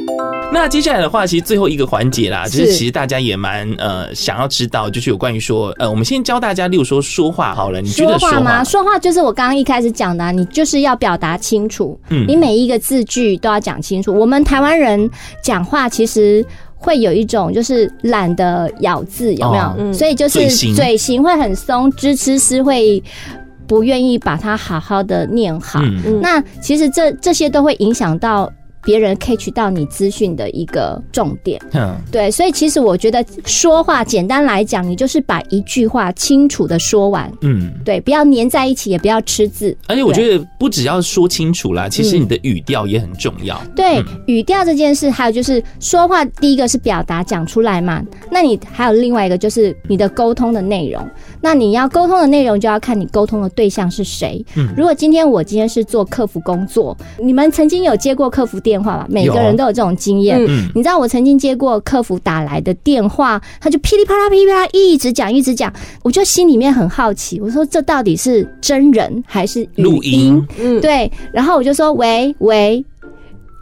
[0.52, 8.62] 那接下来的话，其实最后一个环节啦，就是其实大家也蛮呃想要知道，就是有关于说呃，我们先教大家，例如说说话好了，你觉得说话吗？
[8.62, 14.14] 说话就是我刚刚一开始讲的啊，你就是要表达清楚，嗯，你每一个字句都要讲清楚。
[14.14, 15.10] 我们台湾人
[15.42, 19.64] 讲话其实会有一种就是懒得咬字，有没有？
[19.64, 23.02] 哦，所以就是嘴型会很松，支吃诗会。
[23.68, 28.48] 不愿意把它好好的念好，嗯、那其实这这些都会影响到。
[28.86, 39.76] 别人 catch 到你资讯的一个重点，嗯，对，所以其实我觉得说话简单来讲，你就是把一句话清楚的说完，嗯，对，不要黏在一起，也不要吃字。
[39.88, 43.60] 而且我觉得不只要说清楚啦，其实你的语调也很重要。
[43.74, 51.04] 对，语调这件事，还有就是说话，第一个是表达讲出来嘛，那你还有另外一个就是你的沟通的内容。
[51.46, 54.44] 那你要沟通的内容，就要看你沟通的对象是谁。
[54.56, 58.96] 嗯，如果今天我今天是做客服工作，你们曾经有接过客服电话？
[58.96, 60.44] 吧，每个人都有这种经验。
[60.44, 70.44] 嗯，你知道我曾经接过客服打来的电话，他就噼里啪啦、噼里啪啦一直讲、一直讲，我就心里面很好奇，我说这到底是真人还是录音？
[70.58, 71.08] 嗯，对。
[71.32, 72.84] 然后我就说：“喂喂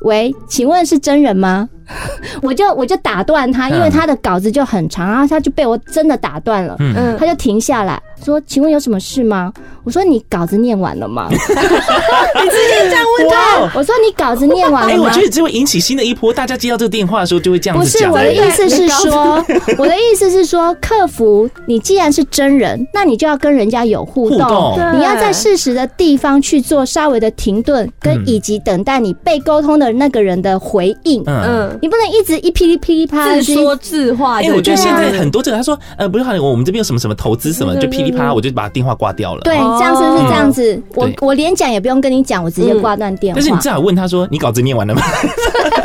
[0.04, 1.68] 喂，请问是真人吗？”
[2.42, 6.76] 我就我就打断他，因为他的稿子就很长，然后他就被我真的打断了。
[6.78, 9.52] 嗯，他就停下来说：“请问有什么事吗？”
[9.84, 13.70] 我说：“你稿子念完了吗？” 你直接这样问他。
[13.74, 18.10] 我说：“你稿子念完了吗？”哎，我觉得这会引起新的一波，大家接到这个电话的时候就会这样子讲。
[18.10, 19.44] 不是， 我的意思是说，
[19.78, 31.22] 我的意思是说，客服，你既然是真人，那你就要跟人家有互动，你要在适时的地方去做稍微的停顿，跟以及等待你被沟通的那个人的回应。
[31.26, 34.40] 嗯，你不能一直一噼里噼里啪啦自说自话。
[34.40, 39.40] 哎，我觉得现在很多这个，他说呃，不是，我们这边有什么什么投资什么，就噼里啪啦，我就把电话挂掉了。
[39.42, 39.54] 对。
[39.54, 40.82] 这样是不是这样子？
[40.94, 43.40] 我我连讲也不用跟你讲，我直接挂断电话。
[43.40, 45.02] 但是你至少问他说：“你稿子念完了吗？”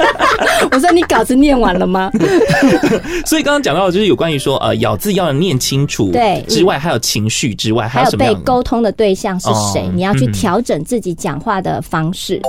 [0.71, 2.11] 我说：“你稿子念完了吗？”
[3.25, 9.89] 所以刚刚讲到的就是有关于说呃咬字要念清楚，对之外还有情绪之外，还有被沟通的对象是谁？
[9.93, 12.41] 你要去调整自己讲话的方式。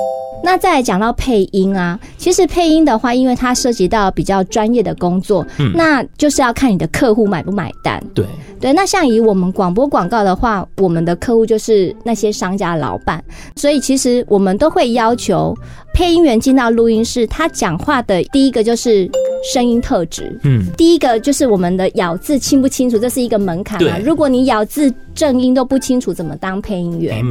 [0.43, 8.03] 那再来讲到配音啊，其实配音的话，因为它涉及到比较专业的工作，嗯，那就是要看你的客户买不买单。
[8.15, 8.25] 对
[8.59, 13.23] 对，那像以我们广播广告的话，我们的客户就是那些商家老板，
[13.57, 15.57] 所以其实我们都会要求
[15.93, 19.11] 配音员进到录音室，他讲话的第一个就是
[19.53, 23.99] 声音特质，嗯，第一个就是我们的咬字清不清楚，这是一个门槛嘛。
[23.99, 27.23] 如果你咬字正音都不清楚，怎么当配音员？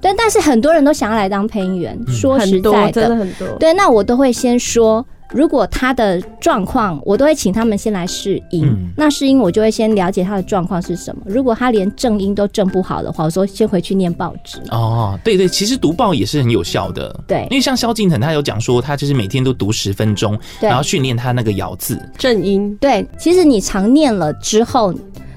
[0.00, 3.48] 对，但是很多人都想要来当配音员，说实在的，真的很多。
[3.58, 8.64] 对，那我都会先说，如果他的状况，我都会请他们先来试音。
[8.66, 11.22] 嗯、那试音我就会先了解他的状况是什么。
[11.26, 14.58] 如果他连正音都正不好的话，我说先回去念报纸。
[14.70, 17.14] 哦，对对，其实读报也是很有效的。
[17.26, 22.76] 对，因为像萧敬腾他有讲说，他就是每天都读十分钟，然后训练他那个咬字正音。
[22.80, 24.92] 对，其实你常念了之后，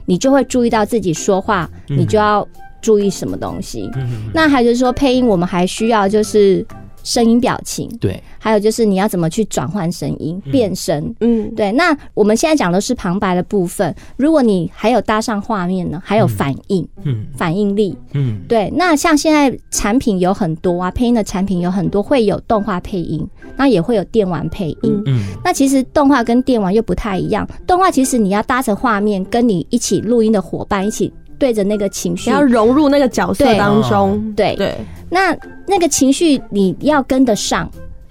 [0.06, 2.48] 你就会注意到自己说话，你就要
[2.82, 3.92] 注意什么东西。
[3.96, 6.66] 嗯、那还是说配音，我们还需要就是。
[7.04, 11.72] 声音表情，对，还有就是你要怎么去转换声音、变声，嗯，对。
[11.74, 18.72] 那我们现在讲的是旁白的部分，如果你还有搭上画面呢，还有反应，嗯，反应力，嗯，对。
[18.76, 31.12] 那像现在产品有很多啊，配音的产品有很多，会有动画配音，那也会有电玩配音，嗯，那其实动画跟电玩又不太一样，动画其实你要搭着画面，跟你一起录音的伙伴一起。
[31.38, 34.34] 对着那个情绪，要融入那个角色当中。
[34.36, 34.76] 对对，
[35.10, 35.36] 那
[35.68, 37.70] 那个情绪你要跟得上，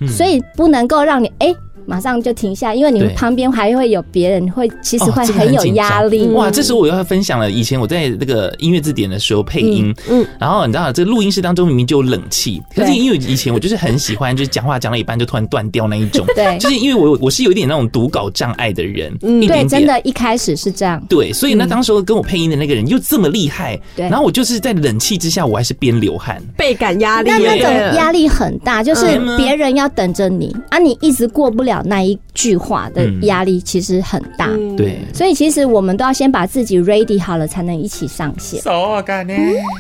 [0.09, 1.47] 所以不能够让你哎。
[1.49, 6.27] 欸马上就停下，因为你们旁边还会有别人，会其实会很有压力。
[6.29, 7.51] 哇，这时候我又要分享了。
[7.51, 16.27] 以前我在那个音乐字典的时候配音，嗯，然后你知道这录音室当中明明就有冷气，可是因为以前我就是很喜欢，就是讲话讲到一半就突然断掉那一种。
[16.35, 21.03] 对，就是因为我我是有一点那种读稿障碍的人，嗯，对，真的，一开始是这样。
[21.09, 38.61] 对，所以那当时跟我配音的那个人又这么厉害，对，然后我就是在冷气之下，我还是边流汗，倍感压力，那那种压力很大，就是别人要等着你啊，你一直过不了那一句话的压力其实很大，对，所以其实我们都要先把自己 ready 好了，才能一起上线。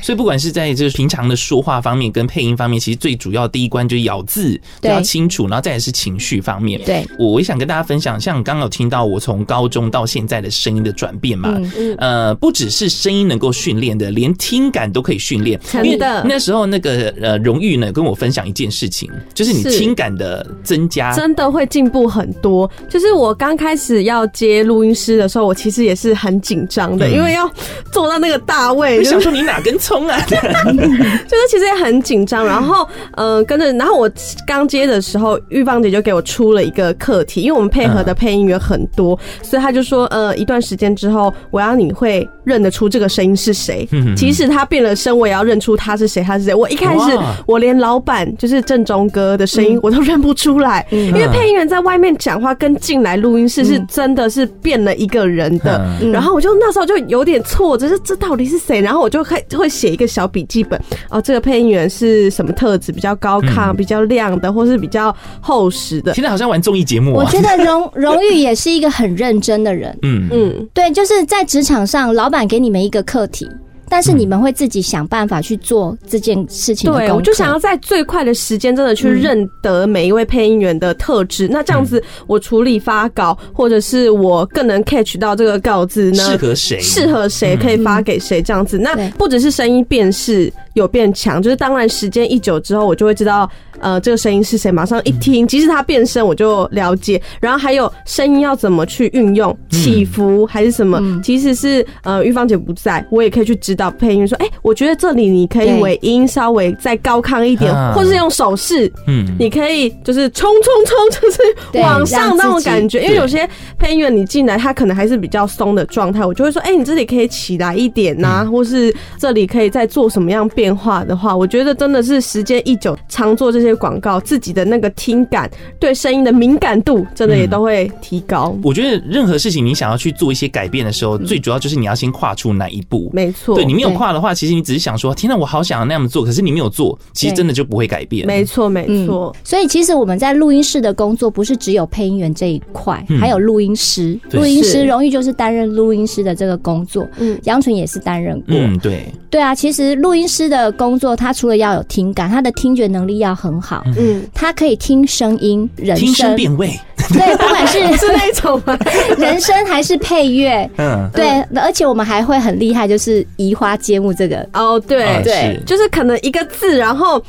[0.02, 6.80] 所以不管是在就是平常的说话方面跟配音方面，其实最主要第一关就是咬字都要清楚，然后再也是情绪方面。
[6.84, 11.58] 对，我也想跟大家分享，像刚刚有听到我从高中到现在的声音的转变嘛，
[11.98, 15.58] 呃，不只是声音能够训练的，连听感都可以训练。
[15.70, 22.70] 真的，那时候那个呃荣誉呢跟我分享一件事情，就是你听感的增加，真的会进步很多。
[22.88, 27.50] 就是我刚开始要接录音师的时候，我其实也是很紧张的，因为要
[27.90, 30.18] 坐到那个大位，就想说你哪根葱啊？
[30.28, 32.44] 就是其实也很紧张。
[32.44, 34.10] 然后，嗯，跟着，然后我
[34.46, 46.54] 刚接的时候，玉芳姐就给我出了一个课题，因为我们配合的配音员很多，所以她就说，呃，一段时间之后，我要你会认得出这个声音是谁，即使他变了声，我也要认出他是谁，他是谁。
[46.54, 58.80] 我一开始我连老板就是正宗哥的声音我都认不出来，因为配音员在外面讲话跟进来录音室是真的是变了一个人的，然后我就那时候就有点错，就是这到底是谁？
[58.80, 62.92] 然后我就会会写一个小笔记本，哦，这个配音员是什么特质？
[62.92, 66.14] 比较高亢、比较亮的，或是比较厚实的？
[66.14, 67.12] 现在好像玩综艺节目。
[67.12, 70.28] 我觉得荣 荣誉也是一个很认真的人，嗯。
[70.30, 73.48] 嗯，对，就是在职场上，老板给你们一个课题。
[73.88, 76.90] 但是你们会自己想办法去做这件事情。
[76.90, 81.46] 对，我就想要在最快的时间，真的去认得每一位配音员的特质。
[81.46, 86.24] 那这样子，我处理发稿，或者是我更能 catch 到这个稿子呢？
[86.24, 86.80] 适合谁？
[86.80, 88.40] 适合谁可以发给谁？
[88.40, 93.48] 这样子，那不只是声音辨识有变强，就是当然时间一久之后，我就会知道。
[93.80, 94.70] 呃，这个声音是谁？
[94.70, 97.20] 马上一听，即使他变声，我就了解。
[97.40, 101.00] 然后还有声音要怎么去运用，起伏还是什么？
[101.20, 113.02] 其实是呃，玉芳姐不在，我也可以去指导配音说，哎，我觉得这里你可以尾音稍微再高亢一点，或是用手势，嗯，你可以就是冲冲冲，就是往上那种感觉。
[113.02, 123.72] 因为有些配音员你进来，他可能还是比较松的状态，我就会说，哎，你这里可以起来一点呐，或是这里可以再做什么样变化的话，我觉得真的是时间一久，常做这些。
[123.82, 128.56] 广告自己的那个听感，对声音的敏感度，真的也都会提高。
[128.62, 133.10] 我觉得任何事情你想要去做一些改变的时候，最主要就是你要先跨出那一步。
[133.12, 138.26] 没错，对，你没有跨的话，其实你只是想说，天哪，我好想要那样做，可是你没有做，其实真的就不会改变。
[138.26, 139.34] 没错，没错。
[139.42, 144.16] 所以其实我们在录音室的工作，不是只有配音员这一块，还有录音师。
[144.32, 147.08] 录音师荣誉就是担任录音师的这个工作。
[147.18, 148.54] 嗯，杨纯也是担任过。
[148.54, 149.06] 嗯，对。
[149.30, 153.82] 对啊，其实录音师的工作，他除了要有听感，他的听觉能力要很好。
[153.98, 156.78] 嗯，他可以听声音、人声、听声辨位。
[157.12, 158.62] 对，不管是 是那种
[159.18, 164.48] 人声还是配乐，嗯，对，而且我们还会很厉害，就是移花接木这个。
[164.52, 167.22] 哦，对对，就是可能一个字，然后。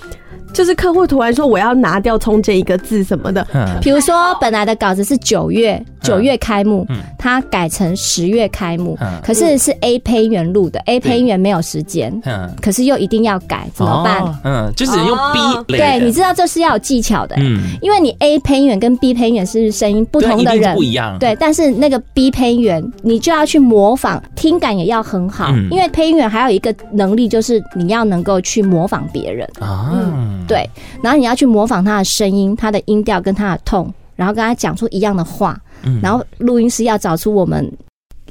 [0.54, 3.46] 就是客户突然说我要拿掉中间一个字什么的，
[3.82, 6.86] 比如说本来的稿子是九月九月开幕，
[7.18, 12.22] 他改成十月开幕，可是是 A 配音员录的，A 配音员没有时间，
[12.62, 14.40] 可是又一定要改，怎么办？
[14.44, 29.50] 嗯，就是用 B 对，你知道这是要有技巧的，嗯，因为你 A 配音员跟 B 配音员是声音不同的人，不一样，对，但是那个 B 配音员你就要去模仿，听感也要很好，因为配音员还有一个能力就是你要能够去模仿别人。
[29.62, 30.44] 啊。
[30.46, 30.70] 对，
[31.02, 35.58] 然后你要去模仿他的声音、他的音调跟他的痛，然后跟他讲出一样的话，
[36.02, 37.72] 然后录音师要找出我们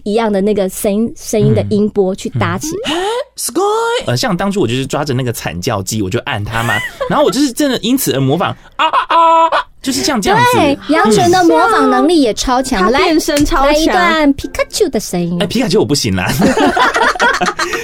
[0.02, 2.68] 一样的那个声音声音的音波去搭起。
[2.84, 2.92] 来。
[3.36, 3.60] Sky，
[4.06, 6.74] 呃，像当初我就是抓着那个惨叫机，我就按它嘛，
[7.08, 9.66] 然后我就是真的因此而模仿啊啊啊。
[9.82, 15.36] 就是像这样子，对，杨纯的模仿能力也超强，来变身超强，来一段皮卡丘的声音。
[15.40, 16.32] 哎，皮卡丘我不行啦，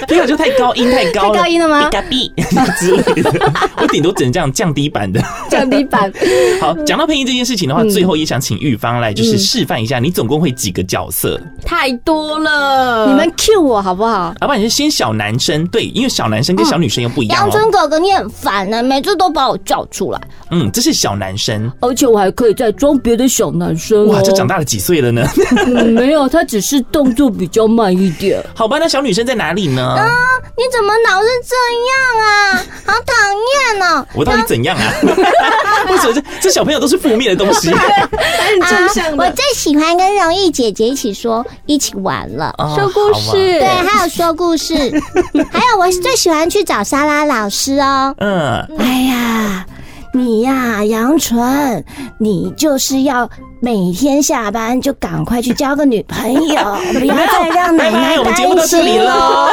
[0.07, 1.89] 皮卡丘太高音太高了，太高音了吗？
[1.89, 2.33] 皮卡比
[2.79, 3.31] 之类的，
[3.81, 6.11] 我顶多只能这样降低版的，降低版。
[6.59, 11.39] 好，讲到配音这件事情的话，最后也想请玉芳来就是示范一下，你总共会几个角色？
[11.65, 14.33] 太多了，你们 cue 我好不好？
[14.41, 17.41] 要不然你是先小男生，对，因为小男生跟小女生又不一样。
[17.41, 20.19] 杨春哥哥，你很烦呢，每次都把我叫出来。
[20.51, 21.71] 嗯，这是小男生。
[21.81, 24.07] 而且我还可以再装别的小男生。
[24.07, 25.27] 哇，这长大了几岁了呢？
[25.67, 28.43] 嗯，没有，他只是动作比较慢一点。
[28.55, 29.81] 好吧，那小女生在哪里呢？
[29.81, 30.05] 啊，
[30.57, 31.55] 你怎么老是这
[31.87, 32.65] 样啊？
[32.85, 33.13] 好讨
[33.73, 34.05] 厌哦！
[34.13, 34.83] 我到底怎样啊？
[35.89, 37.71] 为什么这这小朋友都是负面的东西？
[37.73, 39.23] 很正向的。
[39.23, 43.31] 我最喜欢跟容易姐姐一起说，一起玩了，说故事。
[43.31, 44.75] 对，还有说故事，
[45.51, 48.13] 还有我最喜欢去找莎拉老师哦。
[48.17, 49.65] 嗯，哎呀。
[50.11, 51.83] 你呀，杨纯，
[52.17, 53.29] 你就是要
[53.61, 59.49] 每天下班就赶快去交个女朋友，不要再让奶奶担心了。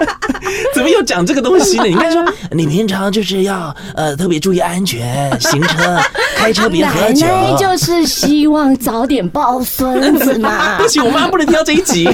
[0.74, 1.84] 怎么又讲这个东西呢？
[1.84, 5.98] 你应该说，你平常就是要呃特别注意安全，行车
[6.36, 7.26] 开车别喝酒。
[7.26, 10.78] 奶奶就是希望早点抱孙子嘛。
[10.80, 12.06] 不行，我妈不能听到这一集。
[12.06, 12.12] 不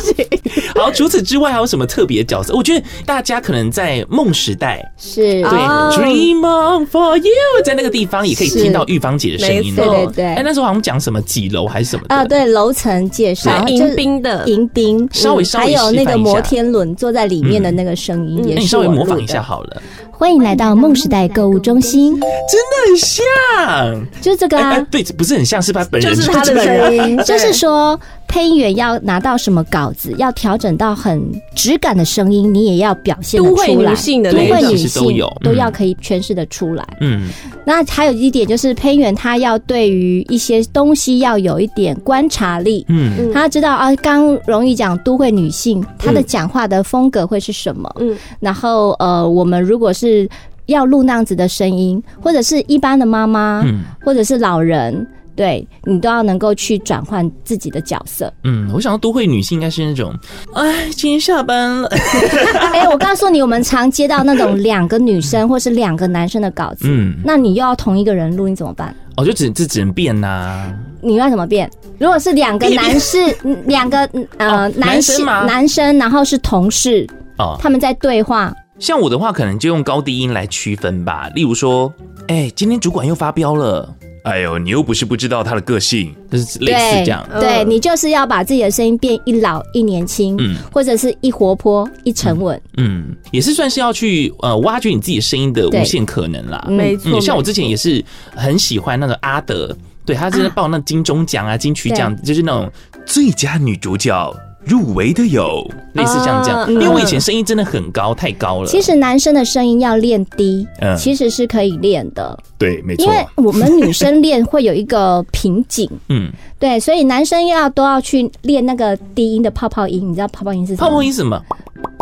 [0.00, 0.26] 行。
[0.74, 2.54] 好，除此之外还有什么特别的角色？
[2.54, 9.74] 我觉得大家可能在梦时代是对 Dream For you，在那个地方也可以听到玉芳姐的声音。
[9.74, 12.24] 对对对，哎，那时候好像讲什么几楼还是什么啊？
[12.24, 18.60] 对，楼层介绍，迎宾的迎宾，稍微稍微还有那个摩天轮坐在里面的那个声音，也是。
[18.60, 19.82] 你稍微模仿一下好了。
[20.10, 24.78] 欢迎来到梦时代购物中心，真的很像，就是这个啊。
[24.90, 27.16] 对，不是很像，是他本人，就是他的 声音。
[27.24, 27.98] 就是说。
[28.28, 31.22] 配音员要拿到什么稿子，要调整到很
[31.54, 33.66] 质感的声音，你也要表现得出来。
[33.66, 36.86] 都会女性的，都会女性都有，都要可以诠释的出来。
[37.00, 37.28] 嗯，
[37.64, 42.84] 那还有一点就是，配音员他要对于一些东西要有一点观察力。
[42.88, 47.92] 嗯，他知道啊，刚容易讲都会女性，她的讲话的风格会是什么？
[48.00, 50.28] 嗯，然后呃，我们如果是
[50.66, 55.06] 要录那样子的声音，或者是一般的妈妈，嗯，或者是老人。
[55.34, 58.32] 对，你都要能够去转换自己的角色。
[58.44, 60.14] 嗯，我想到都会女性应该是那种，
[60.54, 61.88] 哎，今天下班了。
[62.74, 68.94] 哎、欸，我告诉你，我们常接到那种两个女生或是两个男生的稿子，嗯，那你又要同一个人录音怎么办？
[69.16, 70.74] 哦，就只这只能变呐、啊。
[71.00, 71.70] 你要怎么变？
[71.98, 73.18] 如果是两个男士，
[73.66, 73.98] 两个
[74.36, 77.06] 呃、哦、男士男生，然后是同事
[77.38, 78.54] 哦，他们在对话。
[78.78, 81.28] 像我的话，可能就用高低音来区分吧。
[81.34, 81.92] 例如说，
[82.28, 83.92] 哎、欸，今天主管又发飙了。
[84.22, 87.26] 哎呦，你又不是不知道他的个性，就是类似这样。
[87.40, 96.64] 对，对你就是要把自己的声音变一老一年轻，嗯，或者是一活泼一沉稳，嗯，也是算是要去呃挖掘你自己声音的无限可能啦。
[96.68, 102.70] 没错、嗯，像我之前也是很喜欢那个阿德，对他真的报那金钟奖啊、金曲奖，就是那种
[103.04, 104.32] 最佳女主角。
[104.64, 108.66] 入围的有类似像这样，因为我以前声音真的很高，太高了。
[108.66, 112.38] 其实男生的声音要练低，嗯，其实是可以练的。
[112.58, 113.04] 对，没错。
[113.04, 120.08] 因为我们女生练会有一个瓶颈，嗯，对，所以男生要都要去练那个低音的泡泡音。
[120.08, 120.88] 你知道泡泡音是什么？
[120.88, 121.42] 泡泡音是什么？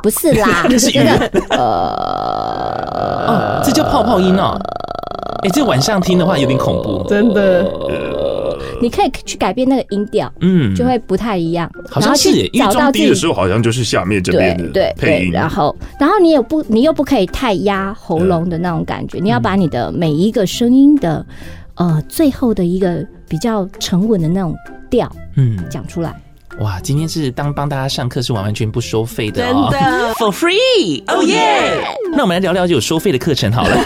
[0.03, 0.99] 不是啦， 这是鱼。
[1.51, 1.59] 呃，
[3.27, 4.59] 哦，这叫泡泡音哦。
[5.43, 7.65] 哎，这晚上听的话有点恐怖，真的。
[8.81, 11.71] 你可以去改变那个音调，嗯，就会不太一样。
[11.89, 21.25] 好像是，因为装低的时候好像就是下面这边的配音，然后，然后你也不，你又不可以太压喉咙的那种感觉，你要把你的每一个声音的，
[21.75, 24.57] 呃，最后的一个比较沉稳的那种
[24.89, 26.15] 调，嗯，讲出来。
[26.59, 31.79] 哇，今天是当帮大家上课是完完全不收费的哦，真的， for free，oh yeah。
[32.13, 33.77] 那我们来聊聊有收费的课程好了。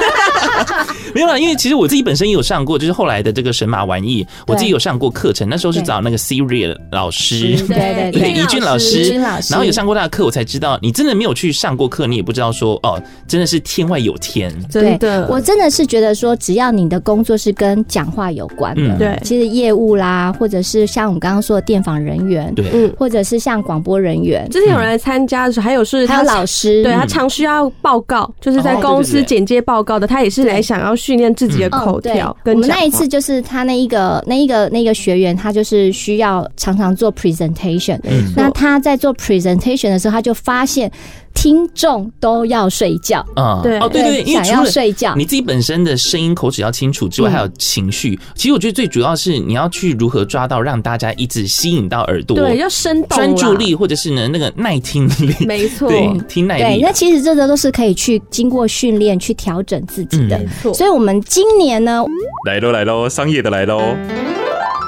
[1.13, 5.49] 没有啦，因为其实我自己本身也有上过，就是后来的这个神马玩意，我自己有上过课程。
[5.49, 9.13] 那时候是找那个 Siri 老师，对对对，怡俊老师，
[9.51, 14.53] 然后有上过他的课，我才知道，你真的没有去上过课，你也不知道说哦，真的是天外有天。
[14.71, 32.37] 真的，我真的是觉得说，只要你的工作是跟讲话有关的，对，其实业务啦，或者是像我们刚刚说的电访人员，对，或者是像广播人员，之前有人来参加的时候，还有是还有老师，对他常需要报告，就是在公司简介报告的，他也是来想要训练自己的口条。
[32.45, 37.99] 我们那一次就是他那一个那一个那个学员，他就是需要常常做 presentation。
[38.37, 40.91] 那他在做 presentation 的时候，他就发现
[41.35, 43.25] 听众都要睡觉。
[43.35, 43.79] 啊，对。
[43.81, 48.19] 哦，对对对，想要睡觉，你自己本身的声音口齿要清楚之外，还有情绪。
[48.35, 56.63] 其实我觉得最主要是你要去如何抓到让大家一直吸引到耳朵，对，要生动专注力，或者是呢那个耐听力， 没错， 对，听耐力。
[56.63, 60.73] 对，那其实这个都是可以去经过训练去调整自己的，没错。
[60.73, 62.05] 所以我们今年呢，
[62.47, 63.97] 来喽来喽，商业的来喽。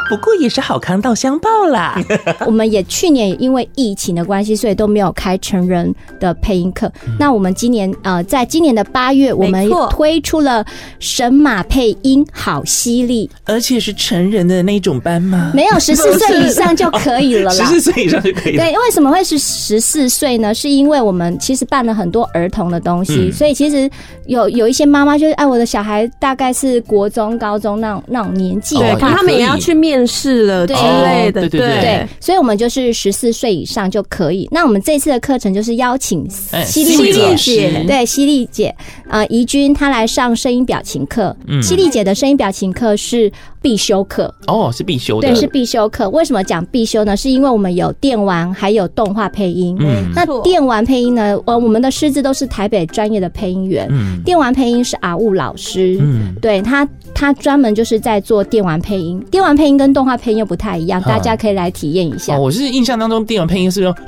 [0.09, 2.01] 不过也是好康到相报啦。
[2.47, 6.91] 我们也去年因为疫情的关系，所以都没有开成人的配音课。
[7.07, 10.65] 嗯、那我们今年呃，在今年的八月，我们推出了
[10.99, 15.51] 神马配音好犀利，而且是成人的那种班吗？
[15.55, 17.65] 没有， 十四岁以上就可以了啦。
[17.67, 18.65] 十四岁以上就可以了。
[18.65, 20.55] 对，为什么会是十四岁呢？
[20.55, 23.91] 是因为我们其实办了很多儿童的东西，嗯、所以其实
[24.27, 29.96] 有有一些妈妈就是哎，我的小孩大概是国中、高中那种那种年纪，对，他们也要去面。
[29.97, 34.47] 电视了之类的，对对对，所以我们就是十四岁以上就可以。
[34.53, 36.29] 那我们这次的课程就是邀请
[36.67, 38.75] 犀利姐，对犀利姐，
[39.09, 41.35] 呃，怡君她来上声音表情课。
[41.63, 43.33] 犀利姐的声音表情课是
[43.67, 46.09] 必修课哦，是必修的，对，是必修课。
[46.11, 47.17] 为什么讲必修呢？
[47.17, 49.77] 是因为我们有电玩，还有动画配音。
[49.81, 51.37] 嗯，那电玩配音呢？
[51.47, 53.89] 呃，我们的师资都是台北专业的配音员。
[53.91, 55.99] 嗯，电玩配音是阿雾老师。
[56.01, 59.19] 嗯，对他，他专门就是在做电玩配音。
[59.33, 62.37] 电玩配音跟跟动画配音又不太一样，大家可以来体验一下。
[62.37, 64.03] 哦，我是印象当中电玩配音是用呵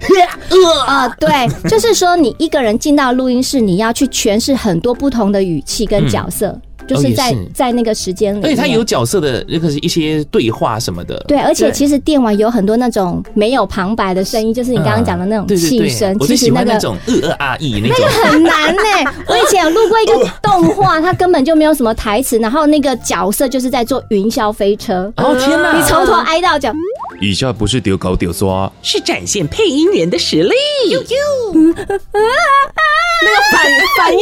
[0.00, 6.48] 呵啊，对，就是说你一个人进到录音室，你要去诠释很多不同的语气跟角色。
[6.48, 11.16] 嗯就是在在那个时间里，而且他有角色的那个是一些对话什么的。
[11.28, 16.18] 对，而且其实电玩有很多那种没有旁白的声音，就是你刚刚讲的那种气声。
[16.18, 19.12] 其实那种呃呃啊意那个很难呢。
[19.28, 25.12] 我以前有录过一个动画，它根本就没有什么台词，然后那个角色就是在坐云霄飞车。
[25.16, 25.76] 哦天哪！
[25.76, 26.72] 你从头挨到脚。
[27.20, 30.54] 以下不是丢高丢刷，是展现配音员的实力。
[33.22, 33.62] 那个反
[33.98, 34.18] 反应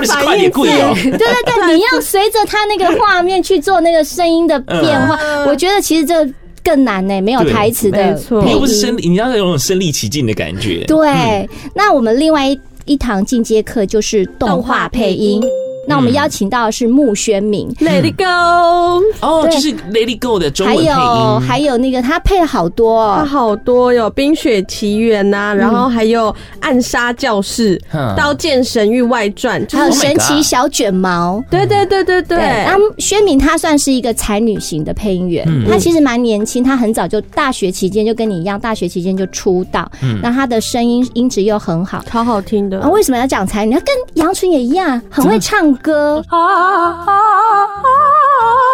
[0.00, 5.18] 词，反应词，对对对，你要随着他那个画面去做那个声音的变化。
[5.46, 6.26] 我觉得其实这
[6.64, 10.84] 更难呢，没有台词的，没错，不是身，你要有种身临其境的感觉。
[10.86, 15.42] 对，那我们另外一一堂进阶课就是动画配音。
[15.86, 27.76] 那我们邀请到的是穆宣明，Let It Go，哦，就是 Let It Go 的中文配音，还有还有那个他配了好多，他好多有《冰雪奇缘》呐，然后还有《暗杀教室》、
[28.16, 31.38] 《刀剑神域外传》，还有《神奇小卷毛》。
[31.50, 32.38] 对对对对对。
[32.38, 39.90] 那宣明他算是一个才女型的配音员，他其实蛮年轻，他很早就大学期间就跟你一样，大学期间就出道。
[40.22, 42.80] 那他的声音音质又很好，超好听的。
[42.80, 43.74] 啊，为什么要讲才女？
[43.74, 45.71] 他跟杨纯也一样，很会唱。
[45.76, 48.71] 歌啊啊啊！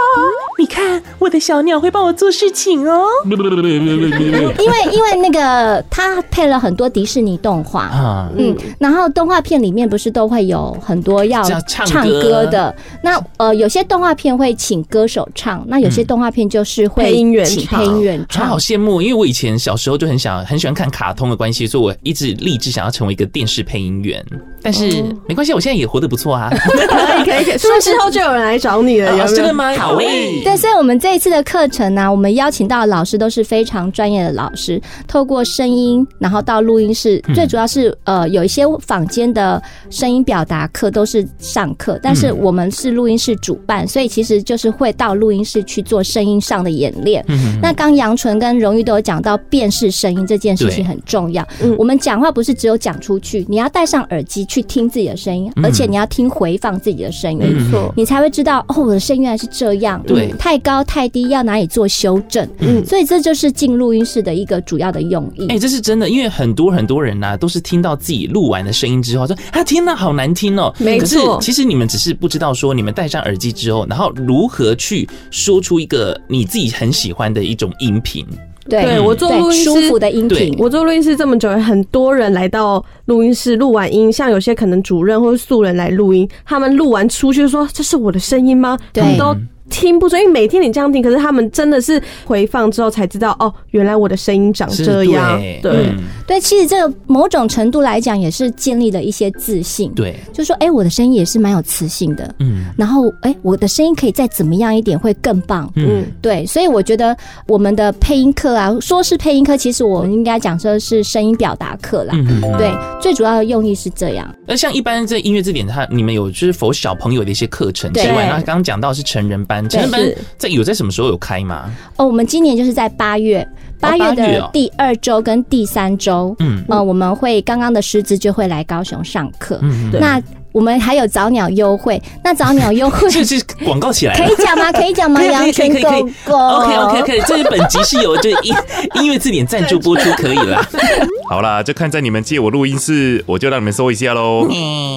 [0.58, 3.06] 你看，我的小鸟会帮我做事情哦。
[3.24, 12.74] 因为因为那个他配了很多迪士尼动画，嗯，然后动画片里面不是都会有很多要唱歌的。
[13.04, 17.78] 那呃，有些动画片会请歌手唱，那有些动画片就是会请配音员唱。
[17.78, 24.24] 配音员唱，好羡慕，因为我以前小时候就很想很喜欢看卡通的关系，所以我一直立志想要成为一个电视配音员。
[24.60, 26.50] 但是没关系，我现在也活得不错啊。
[26.50, 29.28] 可以可以可以， 是不是之后就有人来找你了？
[29.28, 29.72] 真的吗？
[29.76, 30.42] 好嘞。
[30.48, 47.22] 对，所以我们这一次的课程呢，我们邀请到的老师都是非常专业的老师，透过声音，然后到录音室，最主要是呃有一些坊间的声音表达课都是上课，但是我们是录音室主办，所以其实就是会到录音室去做声音上的演练。
[47.60, 51.46] 那刚杨纯跟荣誉都有讲到辨识声音这件事情很重要。
[51.76, 60.02] 我们讲话不是只有讲出去，你要戴上耳机去听自己的声音，而且你要听回放自己的声音，没错，你才会知道哦，我的声音原来是这样。
[60.06, 60.32] 对。
[60.38, 62.48] 太高太低要哪里做修正？
[62.60, 65.46] 嗯，所以这就是进录音室的一个主要的用意。
[65.48, 71.36] 哎、欸，这是真的，因为很多很多人呐、啊，都是听到自己录完的声音之后说：“啊，天哪，好难听哦。”没错。
[71.36, 78.24] 可是其实你们只是不知道说，你们戴上耳机之后，然后如何去说出一个你自己很喜欢的一种音频。
[78.68, 80.54] 对，对我做录音师舒服的音频。
[80.58, 89.02] 我做录音室这么久，很多人来到录音室录完音，像有些可能主任或者素人来录音，他们录完出去说：“这是我的声音吗？”对。
[89.02, 89.34] 他们都
[89.70, 95.38] 听不出，因为每天你这样听，可是他们真的是回放之后才知道，哦，原来我的声音长这样。
[95.38, 99.92] 对对，嗯、对，其实这个某种程度来讲，也是建立了一些自信。
[99.94, 102.34] 对，就说，哎、欸，我的声音也是蛮有磁性的。
[102.38, 105.70] 嗯，然后，哎、欸，我的声音可以再怎么样一点会更棒。
[105.76, 107.16] 嗯，对，所以我觉得
[107.46, 112.14] 我们的配音课啊，说是配音课，其实我们应该讲说是声音表达课啦。
[112.14, 114.34] 嗯，对，最主要的用意是这样。
[114.46, 119.57] 那像一般这音乐字典，它你们有就是否小朋友的一些课程之外，那刚刚讲到是成人班。
[119.66, 120.00] 成人班
[120.36, 121.72] 在有在什么时候有开吗？
[121.96, 123.48] 哦，我们今年就是在八月，
[123.80, 130.22] 八月的第二周跟第三周，嗯，呃，我们会刚刚的师资就会来高雄上课，嗯，那。
[130.52, 134.72] 我们还有早鸟优惠，那早鸟优惠 这是广告起来，可以讲吗？
[134.72, 135.22] 可以讲吗？
[135.22, 135.90] 羊群狗
[136.24, 138.54] 狗，OK OK OK，这是本集是有这音
[138.94, 140.64] 音乐字典赞助播出，可以了。
[141.28, 144.48] 好啦，就看在你们借我录音室，我就让你们说一下喽。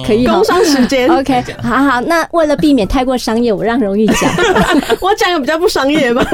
[0.06, 2.00] 可以，工商时间，OK，好好。
[2.00, 4.30] 那为了避免太过商业，我让荣誉讲，
[5.00, 6.24] 我讲个比较不商业吧。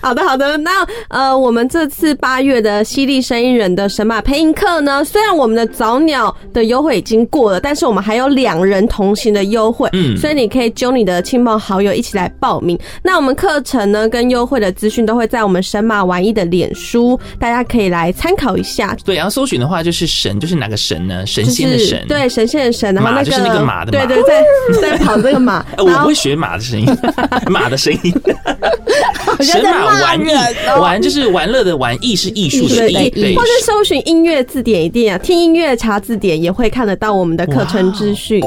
[0.00, 0.56] 好的，好的。
[0.58, 0.70] 那
[1.08, 12.78] 呃，我们这次八月的犀利声音人的神马配音课呢，虽然我们的早鸟的优惠已经过了，但是我们还有两人同行的优惠，嗯，所以你可以揪你的亲朋好友一起来报名。
[13.02, 18.96] 那我们课程呢，跟优惠的资讯都会在我们神马玩意的脸书，大家可以来参考一下。
[19.04, 21.26] 对，然后搜寻的话就是神，就是哪个神呢？
[21.26, 22.94] 神仙的神，对，神仙的神。
[22.94, 25.66] 然后那个就是那个马的马，对对，在在跑这个马。
[25.78, 26.86] 我不会学马的声音，
[27.50, 28.14] 马的声音。
[29.40, 30.30] 神马玩意，
[30.80, 33.10] 玩就是玩乐的玩，艺是艺术的艺。
[33.10, 38.40] 对，或者搜寻音乐字典一定啊，听音乐查字典也会看得到我们的课程资讯。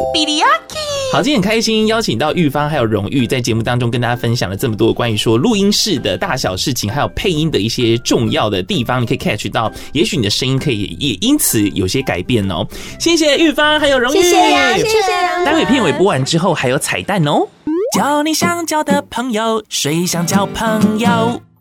[1.11, 12.65] 好，今天很开心邀请到玉芳还有荣誉在节目当中跟大家分享了这么多关于说录音室的大小事情，还有配音的一些重要的地方，你可以 catch 到，也许你的声音可以也因此有些改变哦。
[12.99, 15.45] 谢谢玉芳还有荣誉，谢谢呀，谢谢。
[15.45, 17.47] 待会片尾播完之后还有彩蛋哦。
[17.95, 21.52] 交你想交的朋友，谁想交朋友？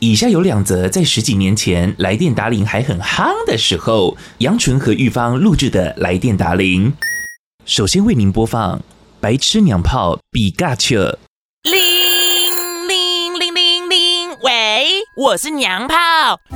[0.00, 6.92] 以下有两则在十几年前来电达铃还很夯的时候，杨纯和玉芳录制的来电达铃。
[7.66, 8.78] 首先为您播放
[9.20, 11.00] 《白痴娘炮比嘎丘》。
[15.14, 15.96] 我是娘炮。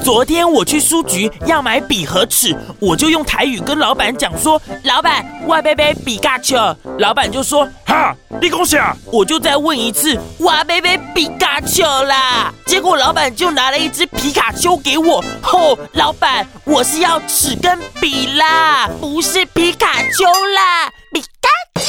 [0.03, 6.57] 昨天我去书局要买笔和尺，我就用台语跟老板讲说：“老板，我要买皮卡丘。”
[6.99, 10.81] 老板就说：“哈，你讲啥？”我就再问一次：“我要买
[11.15, 15.23] 皮卡丘啦。”结果老板就拿了一支皮卡丘给我。
[15.43, 20.25] 吼，老板，我是要尺跟笔啦，不是皮卡丘
[20.55, 21.49] 啦，皮卡
[21.81, 21.83] 丘。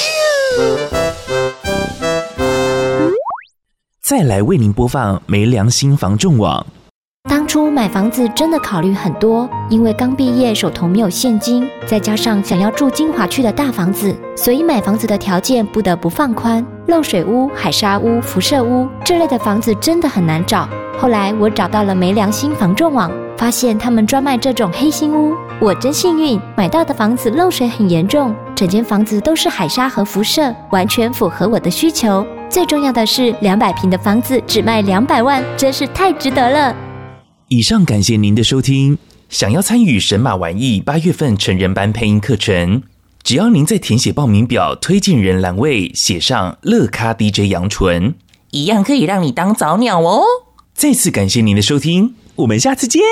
[4.03, 6.67] 再来为您播放《没良心防众网》。
[7.29, 16.65] 当初买房子真的考虑很多，因为刚毕业，手头没有现金，再加上想要住精华区的大房子，所以买房子的条件不得不放宽。
[16.87, 20.67] 漏水屋、海沙屋、辐射屋这类的房子真的很难找。
[20.99, 25.33] 后来我找到了没良心房仲网，发现他们专卖这种黑心屋。
[25.61, 32.25] 我真幸运，买到的房子漏水很严重，整间房子都是海沙和辐射，完全符合我的需求。
[32.49, 36.75] 最重要的是，两百平的房子只卖两百万，真是太值得了。
[37.53, 38.97] 以上感谢您的收听。
[39.29, 42.81] 想要参与神马玩意八月份成人班配音课程，
[43.21, 48.15] 只要您在填写报名表推荐人栏位写上乐咖 DJ 杨纯，
[48.49, 50.23] 一样可以让你当早鸟哦。
[50.73, 53.03] 再次感谢您的收听，我们下次见。